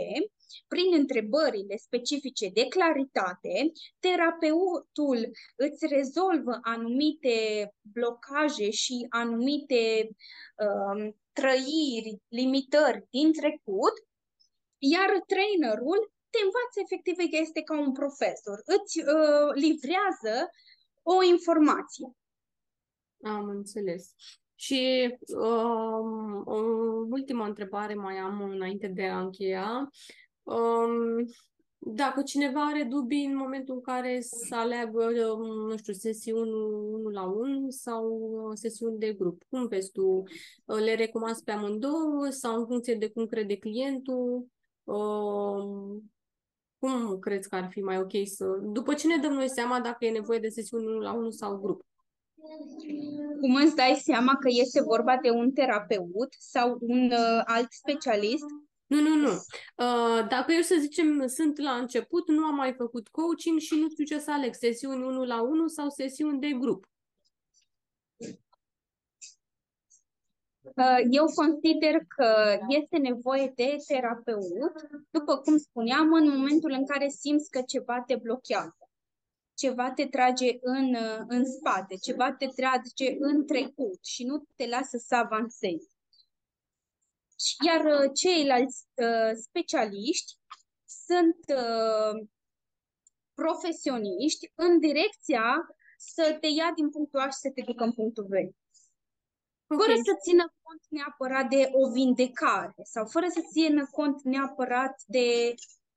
[0.69, 7.37] prin întrebările specifice de claritate, terapeutul îți rezolvă anumite
[7.81, 13.95] blocaje și anumite uh, trăiri, limitări din trecut,
[14.79, 20.51] iar trainerul te învață efectiv că este ca un profesor, îți uh, livrează
[21.03, 22.17] o informație.
[23.29, 24.15] Am înțeles.
[24.55, 26.57] Și um, o
[27.11, 29.91] ultimă întrebare mai am înainte de a încheia.
[30.43, 31.27] Um,
[31.79, 35.05] dacă cineva are dubii în momentul în care să aleagă,
[35.39, 40.23] um, nu știu, sesiuni 1 la 1 sau uh, sesiuni de grup, cum vezi tu?
[40.65, 44.47] Uh, le recomanzi pe amândouă sau în funcție de cum crede clientul?
[44.85, 46.11] Um,
[46.79, 48.45] cum crezi că ar fi mai ok să...
[48.63, 51.57] După ce ne dăm noi seama dacă e nevoie de sesiuni 1 la 1 sau
[51.57, 51.85] grup?
[53.41, 58.45] Cum îți dai seama că este vorba de un terapeut sau un uh, alt specialist?
[58.87, 59.31] Nu, nu, nu.
[59.31, 63.89] Uh, dacă eu să zicem sunt la început, nu am mai făcut coaching și nu
[63.89, 66.87] știu ce să aleg, sesiuni 1 la 1 sau sesiuni de grup.
[70.77, 74.73] Uh, eu consider că este nevoie de terapeut,
[75.11, 78.86] după cum spuneam, în momentul în care simți că ceva te blochează
[79.57, 84.67] ceva te trage în, uh, în spate, ceva te trage în trecut și nu te
[84.67, 85.97] lasă să avansezi.
[87.67, 90.33] Iar uh, ceilalți uh, specialiști
[90.87, 92.27] sunt uh,
[93.35, 95.47] profesioniști în direcția
[95.99, 98.35] să te ia din punctul A și să te ducă în punctul B.
[99.69, 99.87] Okay.
[99.87, 105.55] Fără să țină cont neapărat de o vindecare sau fără să țină cont neapărat de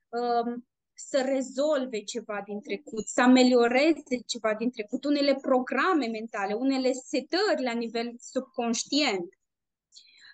[0.07, 0.68] um,
[1.07, 7.63] să rezolve ceva din trecut, să amelioreze ceva din trecut, unele programe mentale, unele setări
[7.63, 9.29] la nivel subconștient.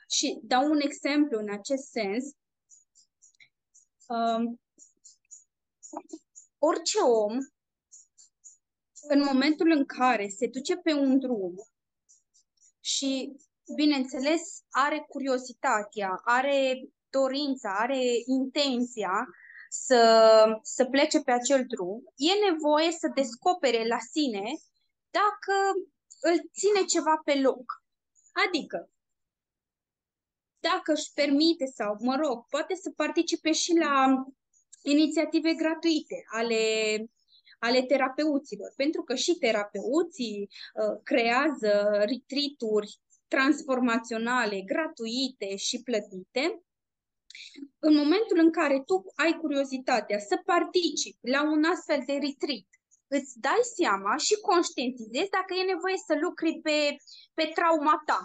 [0.09, 2.24] Și dau un exemplu în acest sens.
[4.07, 4.61] Um,
[6.57, 7.38] orice om,
[9.07, 11.55] în momentul în care se duce pe un drum
[12.80, 13.36] și,
[13.76, 19.28] bineînțeles, are curiozitatea, are dorința, are intenția
[19.84, 24.44] să, să plece pe acel drum, e nevoie să descopere la sine
[25.10, 25.56] dacă
[26.20, 27.84] îl ține ceva pe loc.
[28.48, 28.90] Adică,
[30.60, 34.26] dacă își permite sau, mă rog, poate să participe și la
[34.82, 36.64] inițiative gratuite ale,
[37.60, 42.60] ale terapeuților, pentru că și terapeuții uh, creează retreat
[43.28, 46.64] transformaționale, gratuite și plătite,
[47.80, 52.70] în momentul în care tu ai curiozitatea să participi la un astfel de retreat,
[53.18, 56.78] îți dai seama și conștientizezi dacă e nevoie să lucri pe,
[57.38, 58.22] pe trauma ta.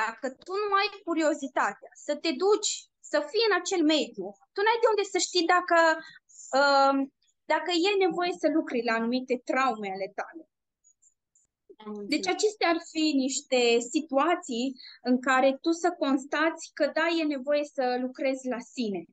[0.00, 2.72] Dacă tu nu ai curiozitatea să te duci,
[3.10, 5.78] să fii în acel mediu, tu n-ai de unde să știi dacă,
[6.60, 6.94] uh,
[7.52, 10.42] dacă e nevoie să lucri la anumite traume ale tale.
[12.08, 17.64] Deci acestea ar fi niște situații în care tu să constați că da, e nevoie
[17.64, 19.04] să lucrezi la sine.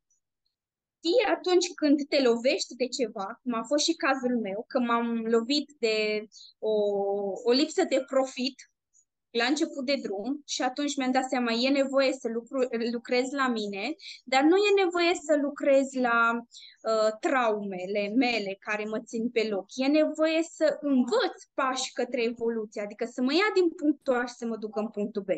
[0.99, 5.07] Fie atunci când te lovești de ceva, cum a fost și cazul meu, că m-am
[5.35, 6.27] lovit de
[6.59, 6.73] o,
[7.43, 8.57] o lipsă de profit
[9.39, 13.47] la început de drum și atunci mi-am dat seama, e nevoie să lucru, lucrez la
[13.47, 19.47] mine, dar nu e nevoie să lucrez la uh, traumele mele care mă țin pe
[19.49, 19.65] loc.
[19.75, 24.33] E nevoie să învăț pași către evoluție, adică să mă ia din punctul A și
[24.33, 25.29] să mă duc în punctul B.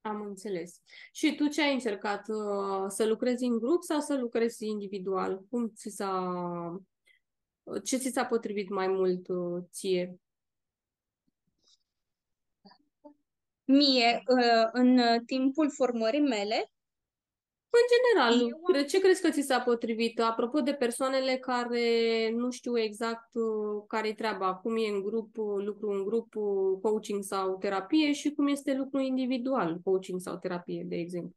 [0.00, 0.80] Am înțeles.
[1.12, 2.28] Și tu ce ai încercat?
[2.28, 5.44] Uh, să lucrezi în grup sau să lucrezi individual?
[5.50, 6.82] Cum ți s-a...
[7.84, 10.20] Ce ți s-a potrivit mai mult uh, ție?
[13.70, 16.70] Mie uh, în timpul formării mele,
[17.72, 20.20] În general, Eu am- ce crezi că ți s-a potrivit?
[20.20, 21.84] Apropo de persoanele care
[22.34, 26.78] nu știu exact uh, care-i treaba, cum e în grup, uh, lucru în grup, uh,
[26.82, 31.34] coaching sau terapie și cum este lucru individual, coaching sau terapie, de exemplu.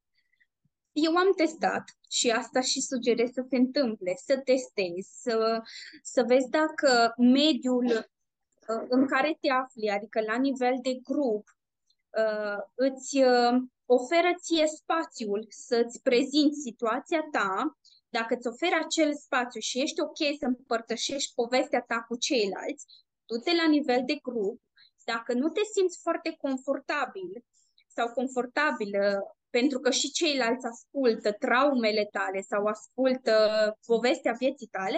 [0.92, 5.62] Eu am testat și asta și sugerez să se întâmple, să testezi, să,
[6.04, 11.63] să vezi dacă mediul uh, în care te afli, adică la nivel de grup, uh,
[12.76, 13.54] îți uh,
[13.86, 17.78] oferă ție spațiul să-ți prezinți situația ta,
[18.10, 22.86] dacă îți oferă acel spațiu și ești ok să împărtășești povestea ta cu ceilalți,
[23.26, 24.62] du-te la nivel de grup,
[25.04, 27.46] dacă nu te simți foarte confortabil
[27.88, 33.36] sau confortabilă pentru că și ceilalți ascultă traumele tale sau ascultă
[33.86, 34.98] povestea vieții tale,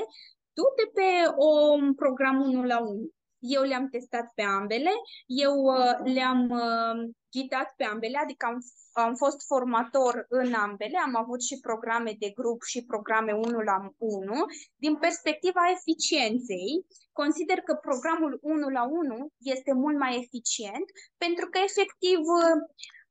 [0.53, 3.09] du-te pe o, un program 1 la 1.
[3.40, 4.92] Eu le-am testat pe ambele,
[5.26, 8.58] eu uh, le-am uh, ghidat pe ambele, adică am,
[8.94, 13.78] am fost formator în ambele, am avut și programe de grup și programe 1 la
[13.98, 14.46] 1.
[14.76, 21.58] Din perspectiva eficienței, consider că programul 1 la 1 este mult mai eficient pentru că
[21.64, 22.58] efectiv uh,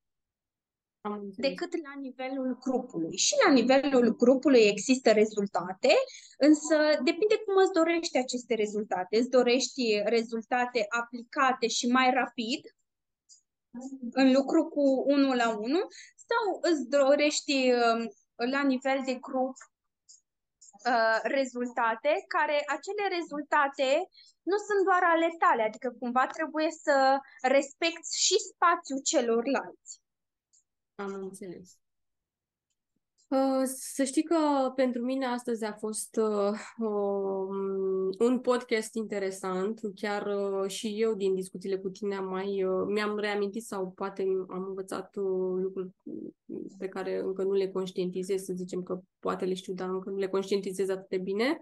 [1.37, 3.17] Decât la nivelul grupului.
[3.17, 5.93] Și la nivelul grupului există rezultate,
[6.39, 9.19] însă depinde cum îți dorești aceste rezultate.
[9.19, 12.61] Îți dorești rezultate aplicate și mai rapid
[14.13, 15.87] în lucru cu unul la unul
[16.29, 18.11] sau îți dorești um,
[18.51, 19.57] la nivel de grup
[20.87, 24.09] uh, rezultate care acele rezultate
[24.43, 29.93] nu sunt doar ale tale, adică cumva trebuie să respecti și spațiul celorlalți.
[30.97, 31.79] Am înțeles.
[33.29, 34.37] Uh, Să știi că
[34.75, 41.35] pentru mine astăzi a fost uh, um, un podcast interesant, chiar uh, și eu din
[41.35, 45.89] discuțiile cu tine am mai uh, mi-am reamintit sau poate am învățat uh, lucruri
[46.79, 50.17] pe care încă nu le conștientizez, să zicem că poate le știu, dar încă nu
[50.17, 51.61] le conștientizez atât de bine.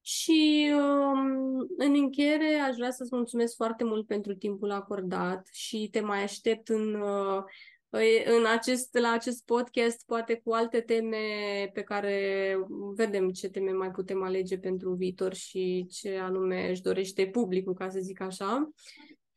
[0.00, 6.00] Și um, în încheiere aș vrea să-ți mulțumesc foarte mult pentru timpul acordat și te
[6.00, 7.42] mai aștept în uh,
[8.24, 11.16] în acest, la acest podcast, poate cu alte teme
[11.72, 12.56] pe care
[12.94, 17.88] vedem ce teme mai putem alege pentru viitor și ce anume își dorește publicul, ca
[17.88, 18.70] să zic așa.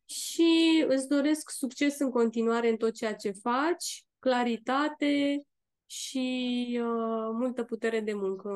[0.05, 5.43] Și îți doresc succes în continuare în tot ceea ce faci, claritate
[5.85, 8.49] și uh, multă putere de muncă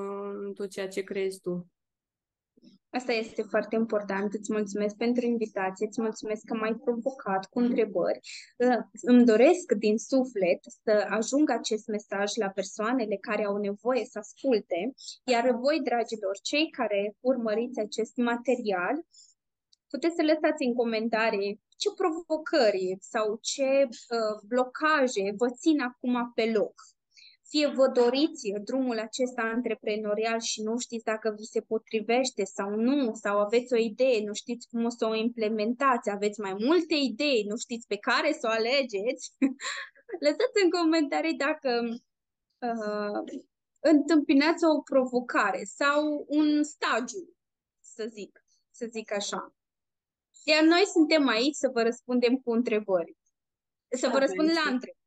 [0.46, 1.68] în tot ceea ce crezi tu.
[2.96, 4.34] Asta este foarte important.
[4.34, 8.20] Îți mulțumesc pentru invitație, îți mulțumesc că m-ai provocat cu întrebări.
[8.58, 14.18] Uh, Îmi doresc din suflet să ajung acest mesaj la persoanele care au nevoie să
[14.18, 18.96] asculte, iar voi, dragilor, cei care urmăriți acest material,
[19.88, 26.52] puteți să lăsați în comentarii ce provocări sau ce uh, blocaje vă țin acum pe
[26.58, 26.74] loc.
[27.54, 33.14] Fie vă doriți drumul acesta antreprenorial și nu știți dacă vi se potrivește sau nu,
[33.14, 37.44] sau aveți o idee, nu știți cum o să o implementați, aveți mai multe idei,
[37.44, 39.34] nu știți pe care să o alegeți,
[40.26, 41.70] lăsați în comentarii dacă
[42.60, 43.40] uh,
[43.80, 47.36] întâmpinați o provocare sau un stagiu,
[47.80, 49.56] să zic, să zic așa.
[50.44, 53.18] Iar noi suntem aici să vă răspundem cu întrebări.
[53.88, 54.74] Să vă Asta răspundem la este.
[54.74, 55.03] întrebări.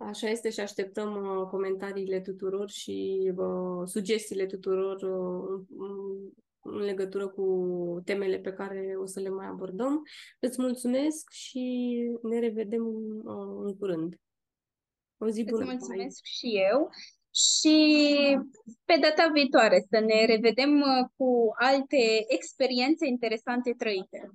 [0.00, 6.30] Așa este și așteptăm uh, comentariile tuturor și uh, sugestiile tuturor uh, în-
[6.62, 7.44] în legătură cu
[8.04, 10.02] temele pe care o să le mai abordăm.
[10.40, 12.84] Îți mulțumesc și ne revedem
[13.24, 14.14] uh, în curând.
[15.18, 15.64] O zi Îți bună!
[15.64, 16.88] mulțumesc și eu
[17.34, 17.76] și
[18.84, 24.30] pe data viitoare să ne revedem uh, cu alte experiențe interesante trăite.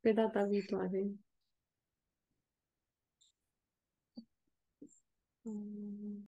[0.00, 1.06] Pe data viitoare!
[5.50, 5.99] Mm.